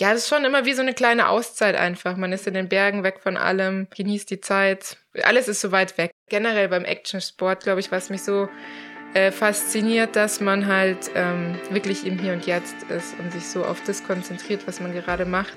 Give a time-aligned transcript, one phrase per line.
[0.00, 2.16] ja, das ist schon immer wie so eine kleine Auszeit einfach.
[2.16, 4.96] Man ist in den Bergen weg von allem, genießt die Zeit.
[5.22, 6.10] Alles ist so weit weg.
[6.28, 8.48] Generell beim Action-Sport, glaube ich, was mich so
[9.14, 13.64] äh, fasziniert, dass man halt ähm, wirklich im Hier und Jetzt ist und sich so
[13.64, 15.54] auf das konzentriert, was man gerade macht.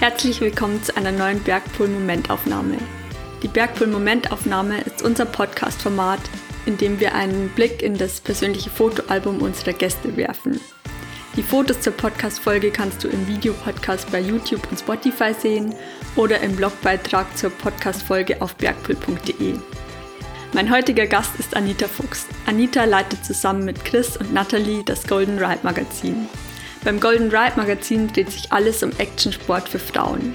[0.00, 2.76] Herzlich willkommen zu einer neuen Bergpool-Momentaufnahme.
[3.42, 6.20] Die Bergpool-Momentaufnahme ist unser Podcast-Format,
[6.66, 10.60] in dem wir einen Blick in das persönliche Fotoalbum unserer Gäste werfen.
[11.36, 15.74] Die Fotos zur Podcast-Folge kannst du im Videopodcast bei YouTube und Spotify sehen
[16.14, 19.54] oder im Blogbeitrag zur Podcast-Folge auf bergpool.de.
[20.52, 22.26] Mein heutiger Gast ist Anita Fuchs.
[22.46, 26.28] Anita leitet zusammen mit Chris und Natalie das Golden Ride Magazin.
[26.84, 30.34] Beim Golden Ride Magazin dreht sich alles um Actionsport für Frauen.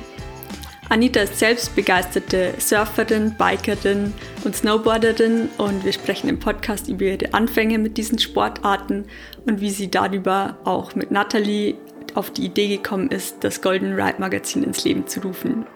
[0.89, 4.11] Anita ist selbst begeisterte Surferin, Bikerin
[4.43, 9.05] und Snowboarderin und wir sprechen im Podcast über ihre Anfänge mit diesen Sportarten
[9.45, 11.75] und wie sie darüber auch mit Natalie
[12.15, 15.67] auf die Idee gekommen ist, das Golden Ride Magazin ins Leben zu rufen.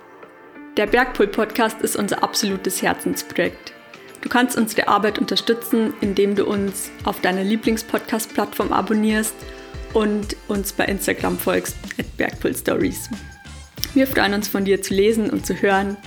[0.77, 3.71] Der Bergpool Podcast ist unser absolutes Herzensprojekt.
[4.21, 9.35] Du kannst unsere Arbeit unterstützen, indem du uns auf deiner Lieblingspodcast-Plattform abonnierst
[9.93, 13.11] und uns bei Instagram folgst at Bergpool Stories.
[13.93, 15.97] Wir freuen uns von dir zu lesen und zu hören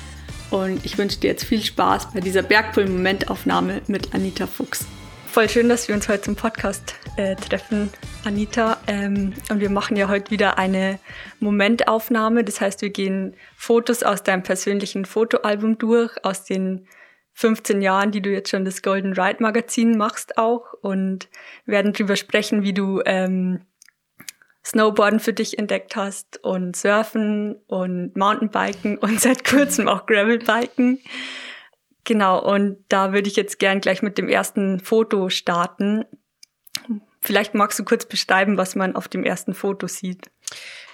[0.51, 4.85] und ich wünsche dir jetzt viel Spaß bei dieser Bergpool-Momentaufnahme mit Anita Fuchs.
[5.29, 7.91] Voll schön, dass wir uns heute zum Podcast äh, treffen,
[8.25, 8.79] Anita.
[8.89, 10.99] Ähm, und wir machen ja heute wieder eine
[11.39, 12.43] Momentaufnahme.
[12.43, 16.89] Das heißt, wir gehen Fotos aus deinem persönlichen Fotoalbum durch, aus den
[17.35, 21.29] 15 Jahren, die du jetzt schon das Golden Ride Magazin machst auch und
[21.67, 23.61] werden darüber sprechen, wie du ähm,
[24.67, 31.01] Snowboarden für dich entdeckt hast und Surfen und Mountainbiken und seit kurzem auch Gravelbiken.
[32.05, 36.05] Genau, und da würde ich jetzt gern gleich mit dem ersten Foto starten.
[37.21, 40.31] Vielleicht magst du kurz beschreiben, was man auf dem ersten Foto sieht.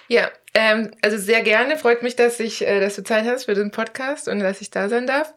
[0.07, 1.77] Ja, ähm, also sehr gerne.
[1.77, 4.69] Freut mich, dass ich, äh, dass du Zeit hast für den Podcast und dass ich
[4.69, 5.33] da sein darf.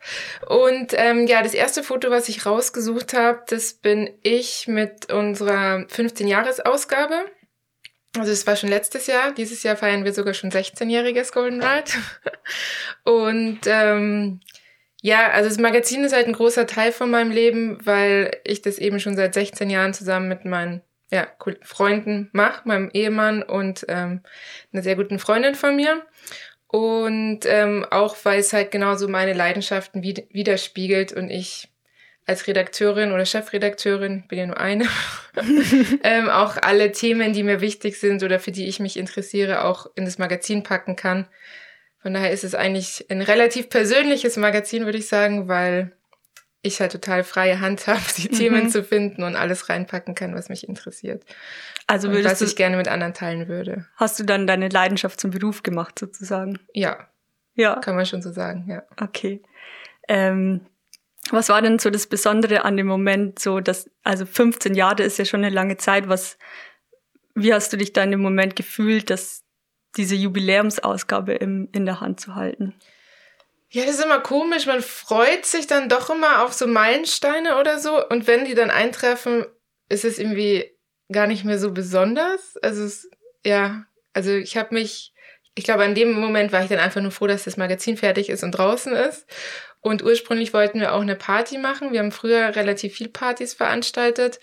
[0.46, 5.86] Und ähm, ja, das erste Foto, was ich rausgesucht habe, das bin ich mit unserer
[5.88, 7.24] 15-Jahres-Ausgabe.
[8.18, 9.32] Also es war schon letztes Jahr.
[9.32, 11.90] Dieses Jahr feiern wir sogar schon 16-jähriges Golden Ride.
[13.04, 14.40] Und ähm,
[15.02, 18.78] ja, also das Magazin ist halt ein großer Teil von meinem Leben, weil ich das
[18.78, 21.28] eben schon seit 16 Jahren zusammen mit meinen ja,
[21.62, 24.22] Freunden mache, meinem Ehemann und ähm,
[24.72, 26.04] einer sehr guten Freundin von mir.
[26.66, 31.68] Und ähm, auch weil es halt genauso meine Leidenschaften widerspiegelt und ich
[32.26, 34.86] als Redakteurin oder Chefredakteurin, bin ja nur eine,
[36.02, 39.86] ähm, auch alle Themen, die mir wichtig sind oder für die ich mich interessiere, auch
[39.94, 41.26] in das Magazin packen kann.
[42.02, 45.92] Von daher ist es eigentlich ein relativ persönliches Magazin, würde ich sagen, weil
[46.62, 48.36] ich halt total freie Hand habe, die mhm.
[48.36, 51.24] Themen zu finden und alles reinpacken kann, was mich interessiert.
[51.86, 53.86] Also würdest und was ich gerne mit anderen teilen würde.
[53.94, 56.58] Hast du dann deine Leidenschaft zum Beruf gemacht, sozusagen?
[56.74, 57.08] Ja.
[57.54, 57.76] Ja.
[57.76, 58.82] Kann man schon so sagen, ja.
[59.00, 59.42] Okay.
[60.08, 60.66] Ähm,
[61.32, 65.18] was war denn so das Besondere an dem Moment, so dass, also 15 Jahre ist
[65.18, 66.38] ja schon eine lange Zeit, was,
[67.34, 69.42] wie hast du dich da in dem Moment gefühlt, dass
[69.96, 72.74] diese Jubiläumsausgabe im, in der Hand zu halten?
[73.70, 74.66] Ja, das ist immer komisch.
[74.66, 78.06] Man freut sich dann doch immer auf so Meilensteine oder so.
[78.08, 79.44] Und wenn die dann eintreffen,
[79.88, 80.70] ist es irgendwie
[81.10, 82.56] gar nicht mehr so besonders.
[82.62, 83.10] Also, es,
[83.44, 85.12] ja, also ich habe mich,
[85.54, 88.28] ich glaube, an dem Moment war ich dann einfach nur froh, dass das Magazin fertig
[88.28, 89.26] ist und draußen ist.
[89.86, 91.92] Und ursprünglich wollten wir auch eine Party machen.
[91.92, 94.40] Wir haben früher relativ viel Partys veranstaltet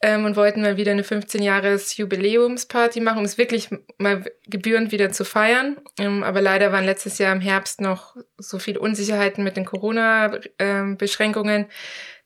[0.00, 3.68] ähm, und wollten mal wieder eine 15-Jahres-Jubiläumsparty machen, um es wirklich
[3.98, 5.76] mal gebührend wieder zu feiern.
[5.96, 11.66] Ähm, aber leider waren letztes Jahr im Herbst noch so viele Unsicherheiten mit den Corona-Beschränkungen,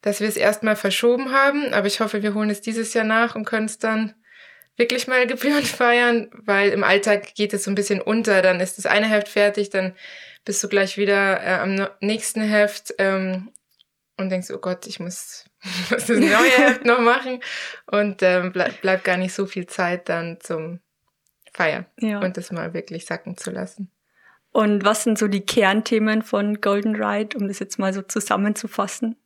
[0.01, 1.75] dass wir es erstmal verschoben haben.
[1.75, 4.15] Aber ich hoffe, wir holen es dieses Jahr nach und können es dann
[4.79, 8.41] wirklich mal gebührend feiern, weil im Alltag geht es so ein bisschen unter.
[8.41, 9.95] Dann ist das eine Heft fertig, dann
[10.49, 13.53] bist du gleich wieder äh, am nächsten Heft ähm,
[14.17, 15.45] und denkst, oh Gott, ich muss,
[15.91, 17.41] muss das neue Heft noch machen.
[17.85, 20.81] Und ähm, bleib, bleibt gar nicht so viel Zeit dann zum
[21.53, 22.21] Feiern ja.
[22.21, 23.93] und das mal wirklich sacken zu lassen.
[24.51, 29.17] Und was sind so die Kernthemen von Golden Ride, um das jetzt mal so zusammenzufassen?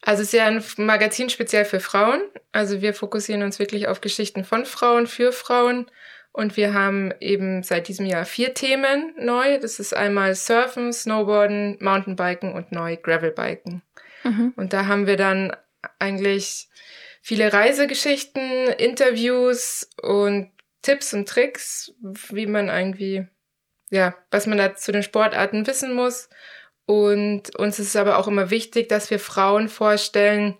[0.00, 2.22] Also es ist ja ein Magazin speziell für Frauen.
[2.52, 5.90] Also wir fokussieren uns wirklich auf Geschichten von Frauen, für Frauen
[6.32, 9.58] und wir haben eben seit diesem Jahr vier Themen neu.
[9.58, 13.82] Das ist einmal Surfen, Snowboarden, Mountainbiken und neu Gravelbiken.
[14.24, 14.54] Mhm.
[14.56, 15.54] Und da haben wir dann
[15.98, 16.68] eigentlich
[17.20, 20.50] viele Reisegeschichten, Interviews und
[20.80, 23.26] Tipps und Tricks, wie man irgendwie,
[23.90, 26.30] ja, was man da zu den Sportarten wissen muss.
[26.86, 30.56] Und uns ist aber auch immer wichtig, dass wir Frauen vorstellen,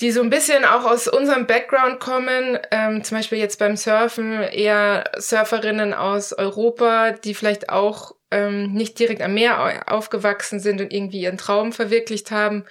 [0.00, 2.58] die so ein bisschen auch aus unserem Background kommen.
[2.70, 8.98] Ähm, zum Beispiel jetzt beim Surfen eher Surferinnen aus Europa, die vielleicht auch ähm, nicht
[8.98, 12.64] direkt am Meer aufgewachsen sind und irgendwie ihren Traum verwirklicht haben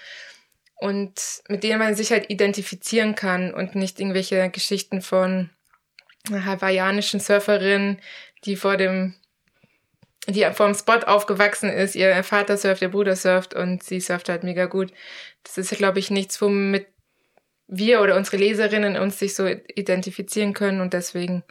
[0.76, 5.50] und mit denen man sich halt identifizieren kann und nicht irgendwelche Geschichten von
[6.30, 8.00] hawaiianischen Surferinnen,
[8.44, 9.16] die vor dem
[10.28, 14.28] die vor dem Spot aufgewachsen ist, ihr Vater surft, ihr Bruder surft und sie surft
[14.28, 14.92] halt mega gut.
[15.44, 16.88] Das ist, glaube ich, nichts, womit
[17.68, 21.44] wir oder unsere Leserinnen uns sich so identifizieren können und deswegen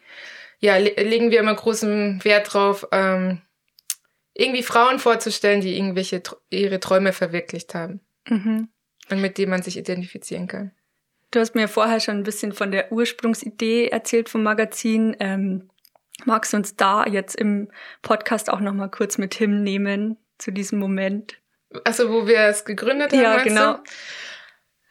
[0.60, 3.42] ja, legen wir immer großen Wert drauf, ähm,
[4.32, 8.00] irgendwie Frauen vorzustellen, die irgendwelche ihre Träume verwirklicht haben.
[8.28, 8.68] Mhm.
[9.10, 10.72] Und mit denen man sich identifizieren kann.
[11.30, 15.14] Du hast mir vorher schon ein bisschen von der Ursprungsidee erzählt vom Magazin.
[15.20, 15.68] Ähm,
[16.24, 17.68] magst du uns da jetzt im
[18.02, 21.38] Podcast auch noch mal kurz mit hinnehmen zu diesem Moment?
[21.84, 23.20] Also wo wir es gegründet haben.
[23.20, 23.78] Ja, genau.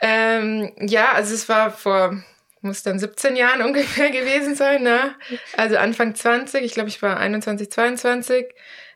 [0.05, 2.21] Ähm, ja, also es war vor
[2.59, 5.15] muss dann 17 Jahren ungefähr gewesen sein, ne?
[5.55, 8.45] Also Anfang 20, ich glaube, ich war 21, 22.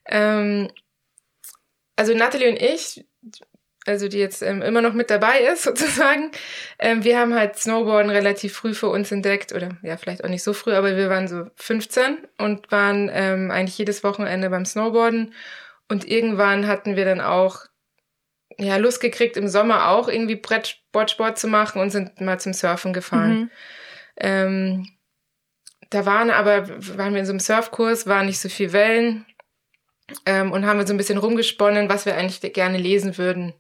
[0.06, 0.70] Ähm,
[1.96, 3.06] also Natalie und ich,
[3.86, 6.32] also die jetzt ähm, immer noch mit dabei ist sozusagen,
[6.78, 10.44] ähm, wir haben halt Snowboarden relativ früh für uns entdeckt oder ja, vielleicht auch nicht
[10.44, 15.34] so früh, aber wir waren so 15 und waren ähm, eigentlich jedes Wochenende beim Snowboarden
[15.88, 17.66] und irgendwann hatten wir dann auch
[18.60, 22.92] ja, Lust gekriegt, im Sommer auch irgendwie Brettsportsport zu machen und sind mal zum Surfen
[22.92, 23.40] gefahren.
[23.40, 23.50] Mhm.
[24.18, 24.88] Ähm,
[25.90, 26.68] da waren aber,
[26.98, 29.26] waren wir in so einem Surfkurs, waren nicht so viel Wellen
[30.26, 33.54] ähm, und haben wir so ein bisschen rumgesponnen, was wir eigentlich gerne lesen würden,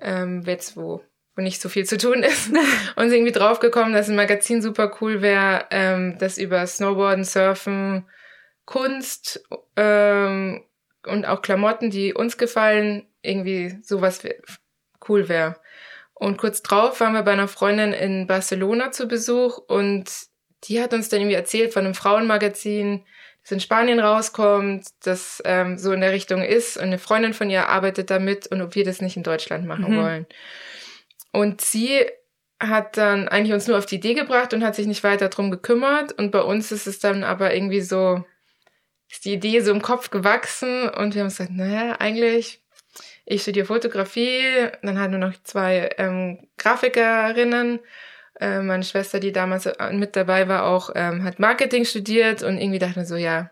[0.00, 1.02] ähm, jetzt wo,
[1.36, 2.48] wo nicht so viel zu tun ist.
[2.96, 8.08] und sind irgendwie draufgekommen, dass ein Magazin super cool wäre, ähm, das über Snowboarden, Surfen,
[8.64, 9.44] Kunst
[9.76, 10.64] ähm,
[11.06, 14.22] und auch Klamotten, die uns gefallen, irgendwie sowas
[15.08, 15.56] cool wäre.
[16.14, 20.10] Und kurz drauf waren wir bei einer Freundin in Barcelona zu Besuch und
[20.64, 23.04] die hat uns dann irgendwie erzählt von einem Frauenmagazin,
[23.42, 27.50] das in Spanien rauskommt, das ähm, so in der Richtung ist und eine Freundin von
[27.50, 29.96] ihr arbeitet damit und ob wir das nicht in Deutschland machen mhm.
[30.00, 30.26] wollen.
[31.32, 32.06] Und sie
[32.60, 35.50] hat dann eigentlich uns nur auf die Idee gebracht und hat sich nicht weiter drum
[35.50, 38.24] gekümmert und bei uns ist es dann aber irgendwie so,
[39.10, 42.61] ist die Idee so im Kopf gewachsen und wir haben gesagt, naja, eigentlich
[43.24, 47.80] ich studiere Fotografie, dann hatten wir noch zwei ähm, Grafikerinnen.
[48.40, 52.58] Äh, meine Schwester, die damals äh, mit dabei war, auch ähm, hat Marketing studiert und
[52.58, 53.50] irgendwie dachte ich so, ja,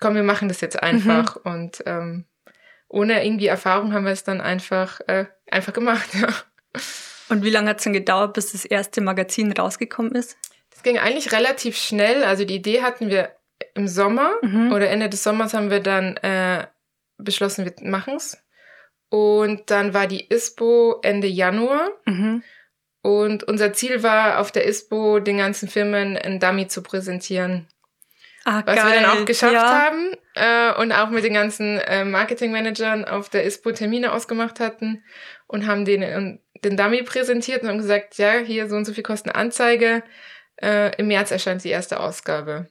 [0.00, 1.36] komm, wir machen das jetzt einfach.
[1.44, 1.52] Mhm.
[1.52, 2.24] Und ähm,
[2.88, 6.08] ohne irgendwie Erfahrung haben wir es dann einfach, äh, einfach gemacht.
[6.20, 6.28] Ja.
[7.28, 10.36] Und wie lange hat es dann gedauert, bis das erste Magazin rausgekommen ist?
[10.70, 12.24] Das ging eigentlich relativ schnell.
[12.24, 13.36] Also die Idee hatten wir
[13.74, 14.72] im Sommer mhm.
[14.72, 16.66] oder Ende des Sommers haben wir dann äh,
[17.24, 18.42] beschlossen, wir machen es.
[19.08, 21.90] Und dann war die ISPO Ende Januar.
[22.06, 22.42] Mhm.
[23.02, 27.66] Und unser Ziel war, auf der ISPO den ganzen Firmen ein Dummy zu präsentieren.
[28.44, 28.92] Ah, was geil.
[28.92, 29.84] wir dann auch geschafft ja.
[29.84, 35.04] haben äh, und auch mit den ganzen äh, Marketingmanagern auf der ISPO Termine ausgemacht hatten
[35.46, 38.94] und haben den, äh, den Dummy präsentiert und haben gesagt, ja, hier so und so
[38.94, 40.02] viel kosten Anzeige.
[40.56, 42.68] Äh, Im März erscheint die erste Ausgabe.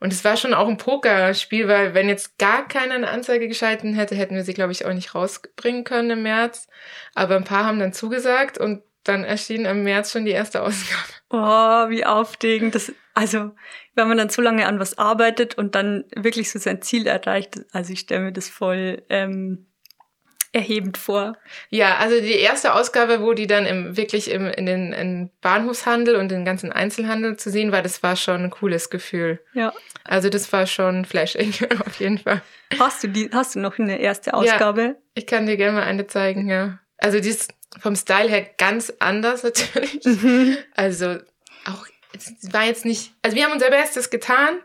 [0.00, 3.94] Und es war schon auch ein Pokerspiel, weil wenn jetzt gar keiner eine Anzeige geschalten
[3.94, 6.68] hätte, hätten wir sie, glaube ich, auch nicht rausbringen können im März.
[7.14, 11.02] Aber ein paar haben dann zugesagt und dann erschien im März schon die erste Ausgabe.
[11.30, 12.74] Oh, wie aufregend.
[12.74, 13.52] Das, also,
[13.94, 17.60] wenn man dann so lange an was arbeitet und dann wirklich so sein Ziel erreicht,
[17.72, 19.66] also ich stelle mir das voll ähm,
[20.56, 21.36] erhebend vor.
[21.68, 26.16] Ja, also die erste Ausgabe, wo die dann im, wirklich im, in den in Bahnhofshandel
[26.16, 29.38] und den ganzen Einzelhandel zu sehen war, das war schon ein cooles Gefühl.
[29.52, 29.74] Ja.
[30.04, 31.52] Also das war schon flashing,
[31.86, 32.40] auf jeden Fall.
[32.78, 34.82] Hast du die, hast du noch eine erste Ausgabe?
[34.82, 36.78] Ja, ich kann dir gerne mal eine zeigen, ja.
[36.96, 40.04] Also die ist vom Style her ganz anders natürlich.
[40.04, 40.56] Mhm.
[40.74, 41.18] Also
[41.66, 44.58] auch, es war jetzt nicht, also wir haben unser Bestes getan,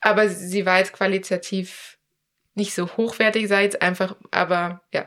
[0.00, 1.93] aber sie war jetzt qualitativ
[2.54, 5.06] nicht so hochwertig sei jetzt einfach, aber ja,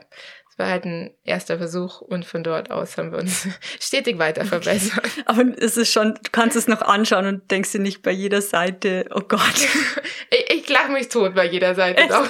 [0.58, 3.48] es war halt ein erster Versuch und von dort aus haben wir uns
[3.80, 5.08] stetig weiter verbessert.
[5.26, 8.42] Aber es ist schon, du kannst es noch anschauen und denkst dir nicht bei jeder
[8.42, 9.42] Seite, oh Gott.
[10.32, 12.12] ich, ich lache mich tot bei jeder Seite Echt?
[12.12, 12.28] doch.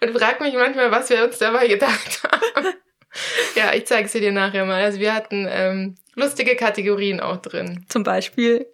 [0.00, 2.68] und frag mich manchmal, was wir uns dabei gedacht haben.
[3.56, 4.82] ja, ich zeige sie dir nachher mal.
[4.82, 7.84] Also wir hatten ähm, lustige Kategorien auch drin.
[7.88, 8.66] Zum Beispiel?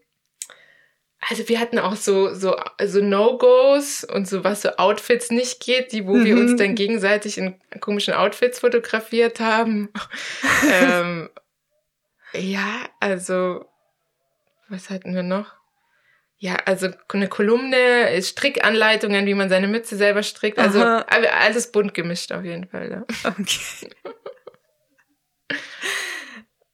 [1.28, 5.92] Also wir hatten auch so, so, so No-Gos und so, was so Outfits nicht geht,
[5.92, 6.24] die, wo mhm.
[6.24, 6.56] wir uns mhm.
[6.56, 9.90] dann gegenseitig in komischen Outfits fotografiert haben.
[10.72, 11.28] ähm,
[12.32, 13.66] ja, also,
[14.68, 15.60] was hatten wir noch?
[16.42, 20.58] Ja, also eine Kolumne, Strickanleitungen, wie man seine Mütze selber strickt.
[20.58, 21.04] Also Aha.
[21.38, 22.90] alles bunt gemischt auf jeden Fall.
[22.90, 23.04] Ja.
[23.24, 23.90] Okay.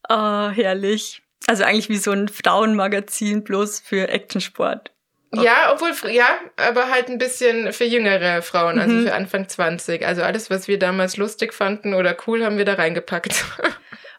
[0.05, 1.26] Ah, herrlich.
[1.47, 4.93] Also eigentlich wie so ein Frauenmagazin, bloß für Actionsport.
[5.35, 6.27] Ja, obwohl, ja,
[6.57, 9.07] aber halt ein bisschen für jüngere Frauen, also mhm.
[9.07, 10.07] für Anfang 20.
[10.07, 13.45] Also alles, was wir damals lustig fanden oder cool, haben wir da reingepackt.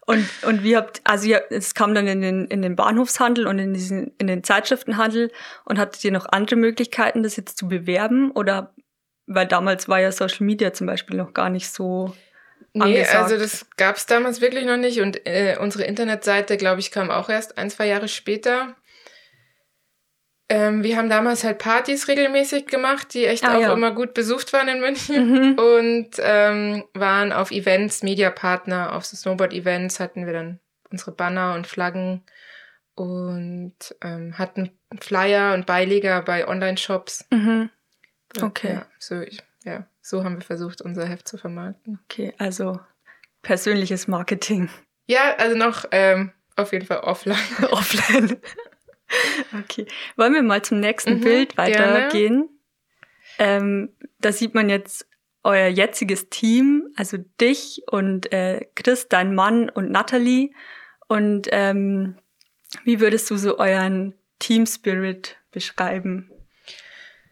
[0.10, 3.60] Und, und wie habt, also ihr, es kam dann in den, in den Bahnhofshandel und
[3.60, 5.34] in diesen, in den Zeitschriftenhandel
[5.66, 8.32] und hattet ihr noch andere Möglichkeiten, das jetzt zu bewerben?
[8.32, 8.74] Oder,
[9.26, 12.16] weil damals war ja Social Media zum Beispiel noch gar nicht so
[12.78, 13.16] Nee, angesagt.
[13.16, 17.10] also das gab es damals wirklich noch nicht und äh, unsere Internetseite, glaube ich, kam
[17.10, 18.76] auch erst ein, zwei Jahre später.
[20.50, 23.74] Ähm, wir haben damals halt Partys regelmäßig gemacht, die echt ah, auch ja.
[23.74, 25.60] immer gut besucht waren in München mhm.
[25.60, 31.68] und ähm, waren auf Events, Mediapartner, auf so Snowboard-Events hatten wir dann unsere Banner und
[31.68, 32.24] Flaggen
[32.96, 37.26] und ähm, hatten Flyer und Beileger bei Online-Shops.
[37.30, 37.70] Mhm.
[38.42, 38.74] Okay.
[38.74, 39.22] Ja, so,
[39.64, 42.00] ja, so haben wir versucht, unser Heft zu vermarkten.
[42.06, 42.80] Okay, also
[43.42, 44.70] persönliches Marketing.
[45.06, 47.38] Ja, also noch ähm, auf jeden Fall offline.
[47.72, 48.38] offline.
[49.60, 49.86] Okay.
[50.16, 52.48] Wollen wir mal zum nächsten mhm, Bild weitergehen?
[53.38, 55.08] Ähm, da sieht man jetzt
[55.44, 60.52] euer jetziges Team, also dich und äh, Chris, dein Mann und Natalie.
[61.10, 62.18] Und ähm,
[62.86, 66.32] wie würdest du so euren Team Spirit beschreiben?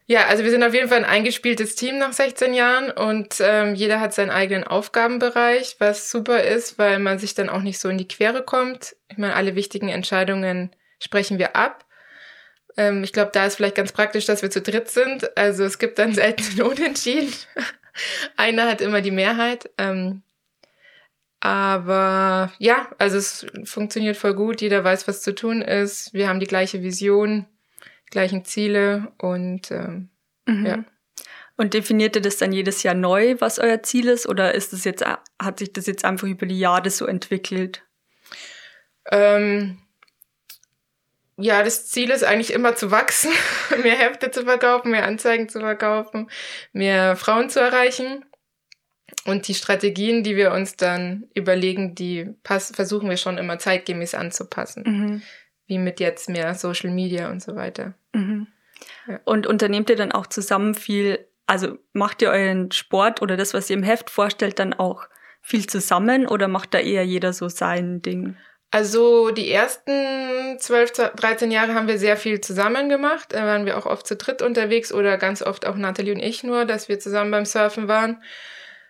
[0.07, 3.73] Ja, also wir sind auf jeden Fall ein eingespieltes Team nach 16 Jahren und ähm,
[3.73, 7.89] jeder hat seinen eigenen Aufgabenbereich, was super ist, weil man sich dann auch nicht so
[7.89, 8.95] in die Quere kommt.
[9.09, 10.69] Ich meine, alle wichtigen Entscheidungen
[10.99, 11.85] sprechen wir ab.
[12.77, 15.35] Ähm, ich glaube, da ist vielleicht ganz praktisch, dass wir zu dritt sind.
[15.35, 17.33] Also es gibt dann selten Unentschieden.
[18.37, 19.71] Einer hat immer die Mehrheit.
[19.79, 20.21] Ähm,
[21.39, 24.61] aber ja, also es funktioniert voll gut.
[24.61, 26.13] Jeder weiß, was zu tun ist.
[26.13, 27.45] Wir haben die gleiche Vision,
[28.15, 30.09] gleichen Ziele und ähm,
[30.45, 30.65] mhm.
[30.65, 30.85] ja.
[31.57, 34.85] Und definiert ihr das dann jedes Jahr neu, was euer Ziel ist, oder ist es
[34.85, 37.83] jetzt, hat sich das jetzt einfach über die Jahre so entwickelt?
[39.11, 39.77] Ähm,
[41.35, 43.31] ja, das Ziel ist eigentlich immer zu wachsen,
[43.83, 46.29] mehr Hefte zu verkaufen, mehr Anzeigen zu verkaufen,
[46.71, 48.23] mehr Frauen zu erreichen.
[49.25, 54.15] Und die Strategien, die wir uns dann überlegen, die pass versuchen wir schon immer zeitgemäß
[54.15, 54.83] anzupassen.
[54.85, 55.21] Mhm.
[55.67, 57.93] Wie mit jetzt mehr Social Media und so weiter.
[58.13, 58.47] Mhm.
[59.07, 59.19] Ja.
[59.25, 63.69] Und unternehmt ihr dann auch zusammen viel, also macht ihr euren Sport oder das, was
[63.69, 65.07] ihr im Heft vorstellt, dann auch
[65.41, 68.35] viel zusammen oder macht da eher jeder so sein Ding?
[68.71, 73.29] Also die ersten 12, 13 Jahre haben wir sehr viel zusammen gemacht.
[73.29, 76.43] Da waren wir auch oft zu dritt unterwegs oder ganz oft auch Nathalie und ich
[76.43, 78.21] nur, dass wir zusammen beim Surfen waren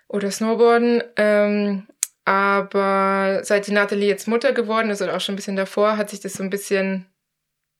[0.07, 1.03] oder Snowboarden.
[1.17, 1.87] Ähm,
[2.25, 6.09] aber seit die Nathalie jetzt Mutter geworden ist oder auch schon ein bisschen davor, hat
[6.09, 7.05] sich das so ein bisschen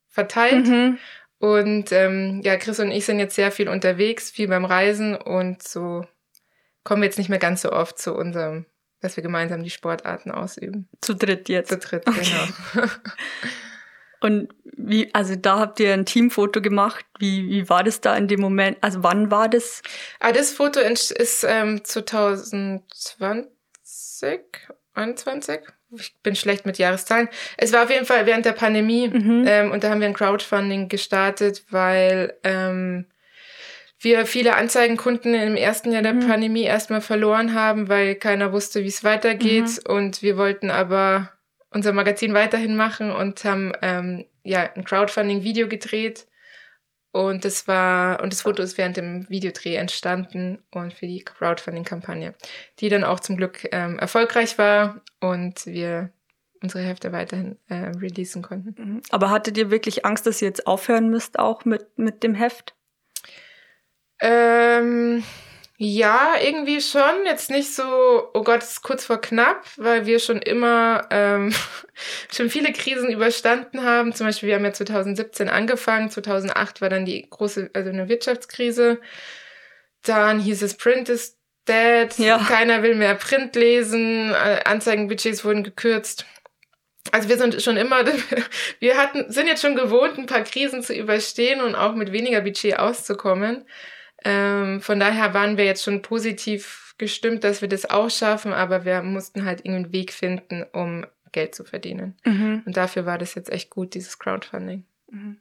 [0.08, 0.68] verteilt.
[0.68, 0.98] Mhm.
[1.40, 5.62] Und ähm, ja, Chris und ich sind jetzt sehr viel unterwegs, viel beim Reisen und
[5.62, 6.06] so
[6.84, 8.66] kommen wir jetzt nicht mehr ganz so oft zu unserem
[9.06, 10.90] dass wir gemeinsam die Sportarten ausüben.
[11.02, 11.70] Zu dritt jetzt.
[11.70, 12.22] Zu dritt, okay.
[12.74, 12.88] genau.
[14.22, 17.06] Und wie, also da habt ihr ein Teamfoto gemacht.
[17.20, 18.78] Wie, wie war das da in dem Moment?
[18.82, 19.84] Also wann war das?
[20.20, 23.54] Ah, das Foto ist ähm, 2020,
[24.93, 25.62] 21.
[25.98, 27.29] Ich bin schlecht mit Jahreszahlen.
[27.57, 29.45] Es war auf jeden Fall während der Pandemie mhm.
[29.48, 33.05] ähm, und da haben wir ein Crowdfunding gestartet, weil ähm,
[34.00, 36.27] wir viele Anzeigenkunden im ersten Jahr der mhm.
[36.27, 39.81] Pandemie erstmal verloren haben, weil keiner wusste, wie es weitergeht.
[39.88, 39.93] Mhm.
[39.93, 41.31] Und wir wollten aber
[41.72, 46.27] unser Magazin weiterhin machen und haben ähm, ja ein Crowdfunding-Video gedreht.
[47.15, 52.34] Und das war, und das Foto ist während dem Videodreh entstanden und für die Crowdfunding-Kampagne,
[52.79, 56.12] die dann auch zum Glück ähm, erfolgreich war und wir
[56.62, 58.75] unsere Hefte weiterhin äh, releasen konnten.
[58.77, 59.01] Mhm.
[59.12, 62.75] Aber hattet ihr wirklich Angst, dass ihr jetzt aufhören müsst, auch mit, mit dem Heft?
[64.19, 65.24] Ähm,
[65.77, 67.25] ja, irgendwie schon.
[67.25, 71.53] Jetzt nicht so, oh Gott, es ist kurz vor knapp, weil wir schon immer ähm,
[72.32, 74.13] schon viele Krisen überstanden haben.
[74.13, 79.01] Zum Beispiel, wir haben ja 2017 angefangen, 2008 war dann die große, also eine Wirtschaftskrise.
[80.03, 82.38] Dann hieß es Print is dead, ja.
[82.38, 86.25] keiner will mehr Print lesen, äh, Anzeigenbudgets wurden gekürzt.
[87.12, 88.05] Also wir sind schon immer,
[88.79, 92.41] wir hatten, sind jetzt schon gewohnt, ein paar Krisen zu überstehen und auch mit weniger
[92.41, 93.65] Budget auszukommen.
[94.25, 98.84] Ähm, von daher waren wir jetzt schon positiv gestimmt, dass wir das auch schaffen, aber
[98.84, 102.17] wir mussten halt irgendeinen Weg finden, um Geld zu verdienen.
[102.25, 102.63] Mhm.
[102.65, 104.86] Und dafür war das jetzt echt gut, dieses Crowdfunding.
[105.12, 105.38] Mhm.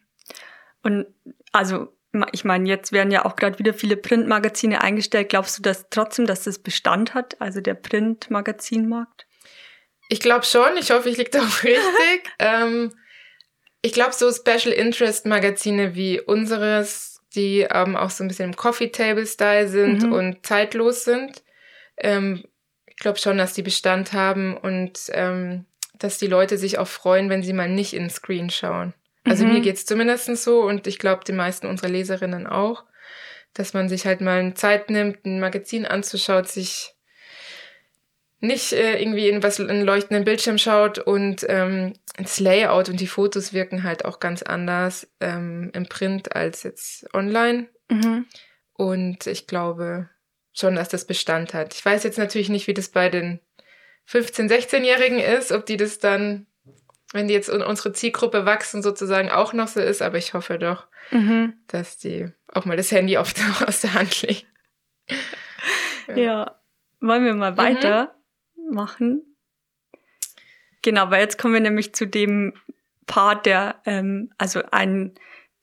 [0.83, 1.07] Und
[1.53, 1.88] also
[2.33, 5.31] ich meine, jetzt werden ja auch gerade wieder viele Printmagazine eingestellt.
[5.31, 9.26] Glaubst du dass trotzdem, dass das Bestand hat, also der Printmagazinmarkt?
[10.11, 10.76] Ich glaube schon.
[10.79, 12.31] Ich hoffe, ich liege da auch richtig.
[12.38, 12.93] ähm,
[13.83, 18.57] ich glaube, so Special Interest Magazine wie unseres die ähm, auch so ein bisschen im
[18.57, 20.12] Coffee-Table-Style sind mhm.
[20.12, 21.43] und zeitlos sind.
[21.97, 22.45] Ähm,
[22.87, 25.67] ich glaube schon, dass die Bestand haben und ähm,
[25.99, 28.95] dass die Leute sich auch freuen, wenn sie mal nicht in den Screen schauen.
[29.25, 29.55] Also mhm.
[29.55, 32.85] mir geht's zumindest so und ich glaube, die meisten unserer Leserinnen auch,
[33.55, 36.94] dass man sich halt mal Zeit nimmt, ein Magazin anzuschaut, sich
[38.47, 43.07] nicht äh, irgendwie in was einen leuchtenden Bildschirm schaut und ähm, das Layout und die
[43.07, 47.69] Fotos wirken halt auch ganz anders ähm, im Print als jetzt online.
[47.91, 48.27] Mhm.
[48.75, 50.09] Und ich glaube
[50.53, 51.75] schon, dass das Bestand hat.
[51.75, 53.41] Ich weiß jetzt natürlich nicht, wie das bei den
[54.09, 56.47] 15-, 16-Jährigen ist, ob die das dann,
[57.13, 60.59] wenn die jetzt in unsere Zielgruppe wachsen, sozusagen auch noch so ist, aber ich hoffe
[60.59, 61.55] doch, mhm.
[61.67, 63.37] dass die auch mal das Handy oft
[63.67, 64.47] aus der Hand legen.
[66.09, 66.17] ja.
[66.17, 66.61] ja.
[67.01, 68.09] Wollen wir mal mhm.
[68.71, 69.37] Machen.
[70.83, 72.52] Genau, weil jetzt kommen wir nämlich zu dem
[73.06, 75.14] Part, der, ähm, also ein,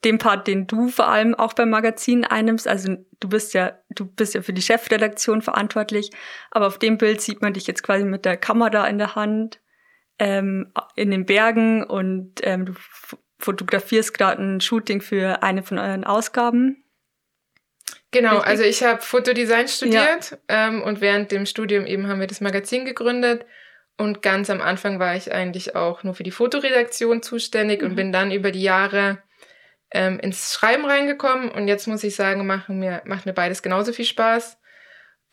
[0.04, 2.66] dem Part, den du vor allem auch beim Magazin einnimmst.
[2.66, 6.10] Also du bist ja, du bist ja für die Chefredaktion verantwortlich,
[6.50, 9.60] aber auf dem Bild sieht man dich jetzt quasi mit der Kamera in der Hand
[10.18, 12.72] ähm, in den Bergen und ähm, du
[13.38, 16.81] fotografierst gerade ein Shooting für eine von euren Ausgaben.
[18.10, 18.48] Genau, Richtig?
[18.48, 20.68] also ich habe Fotodesign studiert ja.
[20.68, 23.46] ähm, und während dem Studium eben haben wir das Magazin gegründet.
[23.98, 27.88] Und ganz am Anfang war ich eigentlich auch nur für die Fotoredaktion zuständig mhm.
[27.88, 29.22] und bin dann über die Jahre
[29.92, 31.50] ähm, ins Schreiben reingekommen.
[31.50, 34.58] Und jetzt muss ich sagen, machen mir, macht mir beides genauso viel Spaß.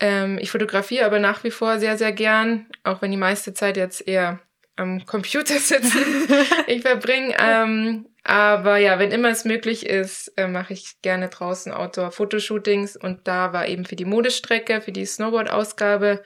[0.00, 3.76] Ähm, ich fotografiere aber nach wie vor sehr, sehr gern, auch wenn die meiste Zeit
[3.76, 4.40] jetzt eher
[4.80, 6.28] am Computer sitzen
[6.66, 7.36] ich verbringe.
[7.38, 13.26] Ähm, aber ja, wenn immer es möglich ist, äh, mache ich gerne draußen Outdoor-Fotoshootings und
[13.28, 16.22] da war eben für die Modestrecke, für die Snowboard-Ausgabe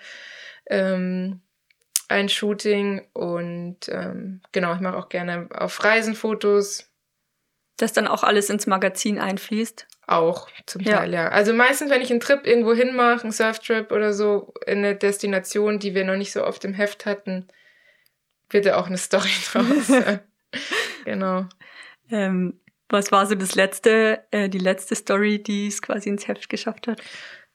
[0.67, 1.41] ähm,
[2.09, 6.91] ein Shooting und ähm, genau, ich mache auch gerne auf Reisen Fotos.
[7.77, 9.87] Das dann auch alles ins Magazin einfließt?
[10.07, 11.25] Auch zum Teil, ja.
[11.25, 11.29] ja.
[11.29, 15.79] Also meistens, wenn ich einen Trip irgendwo hinmache, einen Surftrip oder so, in eine Destination,
[15.81, 17.49] die wir noch nicht so oft im Heft hatten,
[18.55, 19.93] bitte auch eine Story draus.
[21.05, 21.47] genau.
[22.09, 26.49] Ähm, was war so das letzte, äh, die letzte Story, die es quasi ins Heft
[26.49, 27.03] geschafft hat?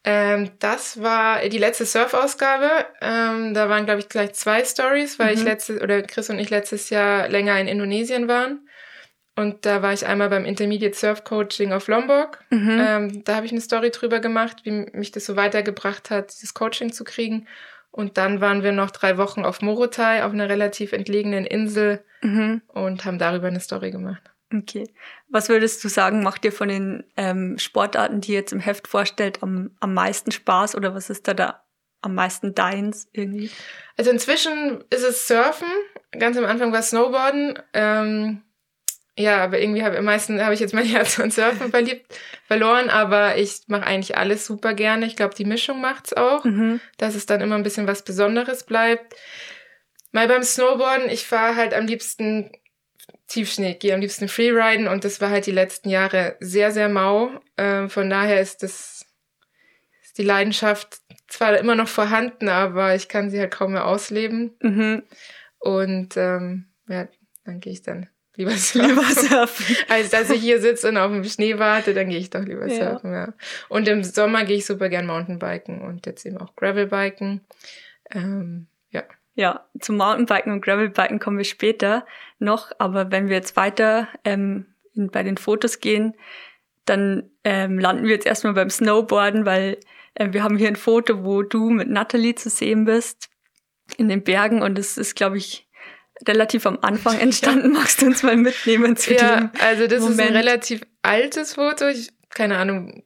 [0.04, 2.70] Ähm, das war die letzte Surf-Ausgabe.
[3.00, 5.40] Ähm, da waren, glaube ich, gleich zwei Stories, weil mhm.
[5.40, 8.68] ich letztes, oder Chris und ich letztes Jahr länger in Indonesien waren.
[9.38, 12.40] Und da war ich einmal beim Intermediate Surf Coaching auf Lombok.
[12.50, 12.78] Mhm.
[12.78, 16.54] Ähm, da habe ich eine Story drüber gemacht, wie mich das so weitergebracht hat, dieses
[16.54, 17.48] Coaching zu kriegen.
[17.92, 22.62] Und dann waren wir noch drei Wochen auf Morotai, auf einer relativ entlegenen Insel mhm.
[22.68, 24.22] und haben darüber eine Story gemacht.
[24.54, 24.90] Okay.
[25.28, 28.88] Was würdest du sagen, macht dir von den ähm, Sportarten, die ihr jetzt im Heft
[28.88, 31.64] vorstellt, am, am meisten Spaß oder was ist da da
[32.02, 33.52] am meisten deins irgendwie?
[33.98, 35.68] Also inzwischen ist es Surfen.
[36.18, 37.60] Ganz am Anfang war Snowboarden.
[37.74, 38.42] Ähm,
[39.20, 42.90] ja, aber irgendwie habe am meisten habe ich jetzt mein Herz an Surfen verliebt, verloren,
[42.90, 45.06] aber ich mache eigentlich alles super gerne.
[45.06, 46.80] Ich glaube, die Mischung macht's auch, mhm.
[46.98, 49.16] dass es dann immer ein bisschen was Besonderes bleibt.
[50.14, 52.50] Mal beim Snowboarden, ich fahre halt am liebsten
[53.28, 57.30] Tiefschnee, gehe am liebsten Freeriden und das war halt die letzten Jahre sehr, sehr mau.
[57.58, 59.06] Ähm, von daher ist das
[60.02, 64.56] ist die Leidenschaft zwar immer noch vorhanden, aber ich kann sie halt kaum mehr ausleben.
[64.62, 65.04] Mhm.
[65.60, 67.10] Und ähm, ja,
[67.44, 68.08] dann gehe ich dann
[68.40, 68.90] lieber surfen.
[68.90, 69.76] Lieber surfen.
[69.90, 72.68] Als dass ich hier sitze und auf dem Schnee warte, dann gehe ich doch lieber
[72.68, 72.92] ja.
[72.92, 73.34] surfen, ja.
[73.68, 77.42] Und im Sommer gehe ich super gern Mountainbiken und jetzt eben auch Gravelbiken.
[78.12, 79.04] Ähm, ja.
[79.36, 82.06] Ja, zum Mountainbiken und Gravelbiken kommen wir später
[82.40, 86.16] noch, aber wenn wir jetzt weiter ähm, in, bei den Fotos gehen,
[86.86, 89.78] dann ähm, landen wir jetzt erstmal beim Snowboarden, weil
[90.16, 93.30] äh, wir haben hier ein Foto, wo du mit Natalie zu sehen bist
[93.98, 95.69] in den Bergen und es ist, glaube ich,
[96.28, 97.74] relativ am Anfang entstanden.
[97.74, 97.80] Ja.
[97.80, 100.20] Magst du uns mal mitnehmen zu ja, dem also das Moment?
[100.20, 101.88] ist ein relativ altes Foto.
[101.88, 103.04] Ich, keine Ahnung,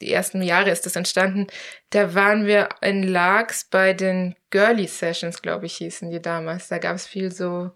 [0.00, 1.46] die ersten Jahre ist das entstanden.
[1.90, 6.68] Da waren wir in Largs bei den Girly Sessions, glaube ich, hießen die damals.
[6.68, 7.70] Da gab es viel so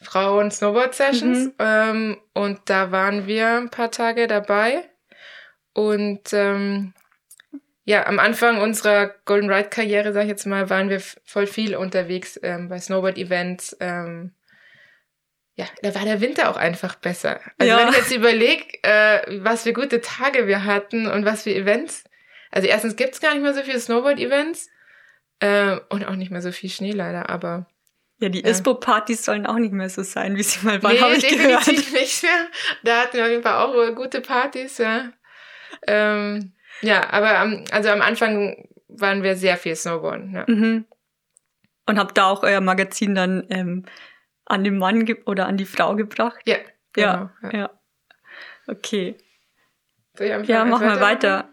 [0.00, 1.46] Frauen Snowboard Sessions.
[1.46, 1.54] Mhm.
[1.58, 4.84] Ähm, und da waren wir ein paar Tage dabei.
[5.72, 6.92] Und ähm,
[7.84, 11.74] ja, am Anfang unserer Golden Ride Karriere, sag ich jetzt mal, waren wir voll viel
[11.74, 13.76] unterwegs ähm, bei Snowboard Events.
[13.80, 14.32] Ähm,
[15.54, 17.40] ja, da war der Winter auch einfach besser.
[17.58, 17.78] Also ja.
[17.78, 22.04] wenn ich jetzt überlege, äh, was für gute Tage wir hatten und was für Events.
[22.50, 24.70] Also erstens gibt's gar nicht mehr so viele Snowboard-Events
[25.40, 27.66] äh, und auch nicht mehr so viel Schnee leider, aber
[28.18, 28.50] ja, die ja.
[28.50, 30.94] ISPO-Partys sollen auch nicht mehr so sein, wie sie mal waren.
[30.94, 31.92] Nee, definitiv gehört.
[31.92, 32.46] nicht mehr.
[32.84, 35.12] Da hatten wir auf jeden Fall auch gute Partys, ja.
[35.88, 40.34] Ähm, ja, aber am, also am Anfang waren wir sehr viel Snowboarden.
[40.34, 40.44] Ja.
[40.46, 40.84] Mhm.
[41.86, 43.84] Und habt da auch euer Magazin dann ähm,
[44.44, 46.40] an den Mann oder an die Frau gebracht?
[46.44, 46.56] Ja.
[46.92, 47.58] Genau, ja, ja.
[47.58, 47.70] ja.
[48.68, 49.16] Okay.
[50.18, 51.48] ja, machen wir weiter.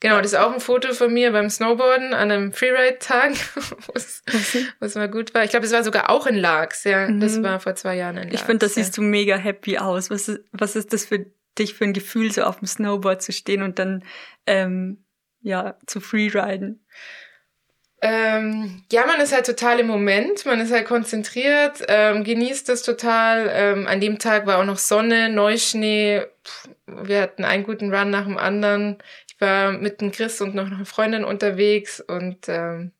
[0.00, 3.32] Genau, das ist auch ein Foto von mir beim Snowboarden an einem Freeride-Tag,
[4.78, 5.44] was mal gut war.
[5.44, 7.08] Ich glaube, es war sogar auch in Larks, ja.
[7.08, 7.20] Mhm.
[7.20, 8.34] Das war vor zwei Jahren in Larks.
[8.34, 8.82] Ich finde, das ja.
[8.82, 10.10] siehst du mega happy aus.
[10.10, 11.24] Was ist, was ist das für
[11.58, 14.04] dich für ein Gefühl, so auf dem Snowboard zu stehen und dann
[14.46, 15.04] ähm,
[15.40, 16.84] ja zu freeriden?
[18.02, 22.82] Ähm, ja, man ist halt total im Moment, man ist halt konzentriert, ähm, genießt das
[22.82, 23.48] total.
[23.50, 26.26] Ähm, an dem Tag war auch noch Sonne, Neuschnee.
[26.86, 28.98] Wir hatten einen guten Run nach dem anderen
[29.34, 32.92] ich war mit dem Chris und noch eine Freundin unterwegs und ähm,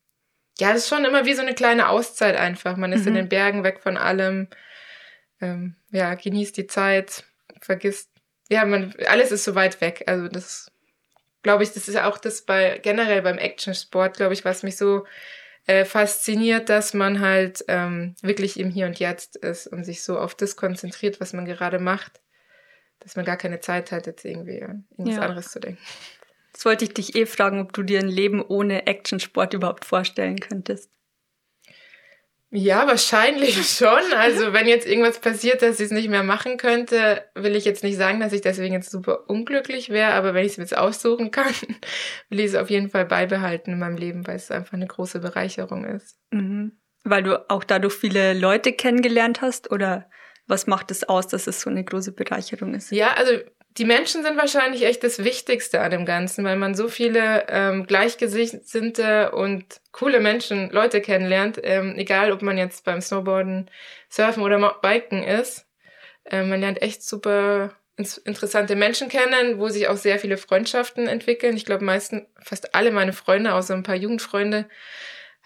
[0.58, 2.76] ja, das ist schon immer wie so eine kleine Auszeit einfach.
[2.76, 3.08] Man ist mhm.
[3.08, 4.48] in den Bergen weg von allem.
[5.40, 7.24] Ähm, ja, genießt die Zeit,
[7.60, 8.10] vergisst.
[8.54, 10.04] Ja, man, alles ist so weit weg.
[10.06, 10.70] Also das
[11.42, 15.06] glaube ich, das ist auch das bei generell beim Actionsport, glaube ich, was mich so
[15.66, 20.18] äh, fasziniert, dass man halt ähm, wirklich im Hier und Jetzt ist und sich so
[20.18, 22.20] auf das konzentriert, was man gerade macht,
[23.00, 25.22] dass man gar keine Zeit hat, jetzt irgendwie an irgendwas ja.
[25.22, 25.82] anderes zu denken.
[26.52, 30.38] Das wollte ich dich eh fragen, ob du dir ein Leben ohne Actionsport überhaupt vorstellen
[30.38, 30.92] könntest.
[32.56, 34.12] Ja, wahrscheinlich schon.
[34.16, 37.82] Also wenn jetzt irgendwas passiert, dass ich es nicht mehr machen könnte, will ich jetzt
[37.82, 41.32] nicht sagen, dass ich deswegen jetzt super unglücklich wäre, aber wenn ich es jetzt aussuchen
[41.32, 41.52] kann,
[42.30, 45.18] will ich es auf jeden Fall beibehalten in meinem Leben, weil es einfach eine große
[45.18, 46.16] Bereicherung ist.
[46.30, 46.78] Mhm.
[47.02, 50.08] Weil du auch dadurch viele Leute kennengelernt hast oder
[50.46, 52.92] was macht es aus, dass es so eine große Bereicherung ist?
[52.92, 53.32] Ja, also
[53.76, 57.86] die Menschen sind wahrscheinlich echt das Wichtigste an dem Ganzen, weil man so viele ähm,
[57.86, 63.68] gleichgesinnte und coole Menschen, Leute kennenlernt, ähm, egal ob man jetzt beim Snowboarden,
[64.08, 65.66] Surfen oder Biken ist.
[66.24, 71.56] Ähm, man lernt echt super interessante Menschen kennen, wo sich auch sehr viele Freundschaften entwickeln.
[71.56, 74.68] Ich glaube, meisten, fast alle meine Freunde, außer ein paar Jugendfreunde,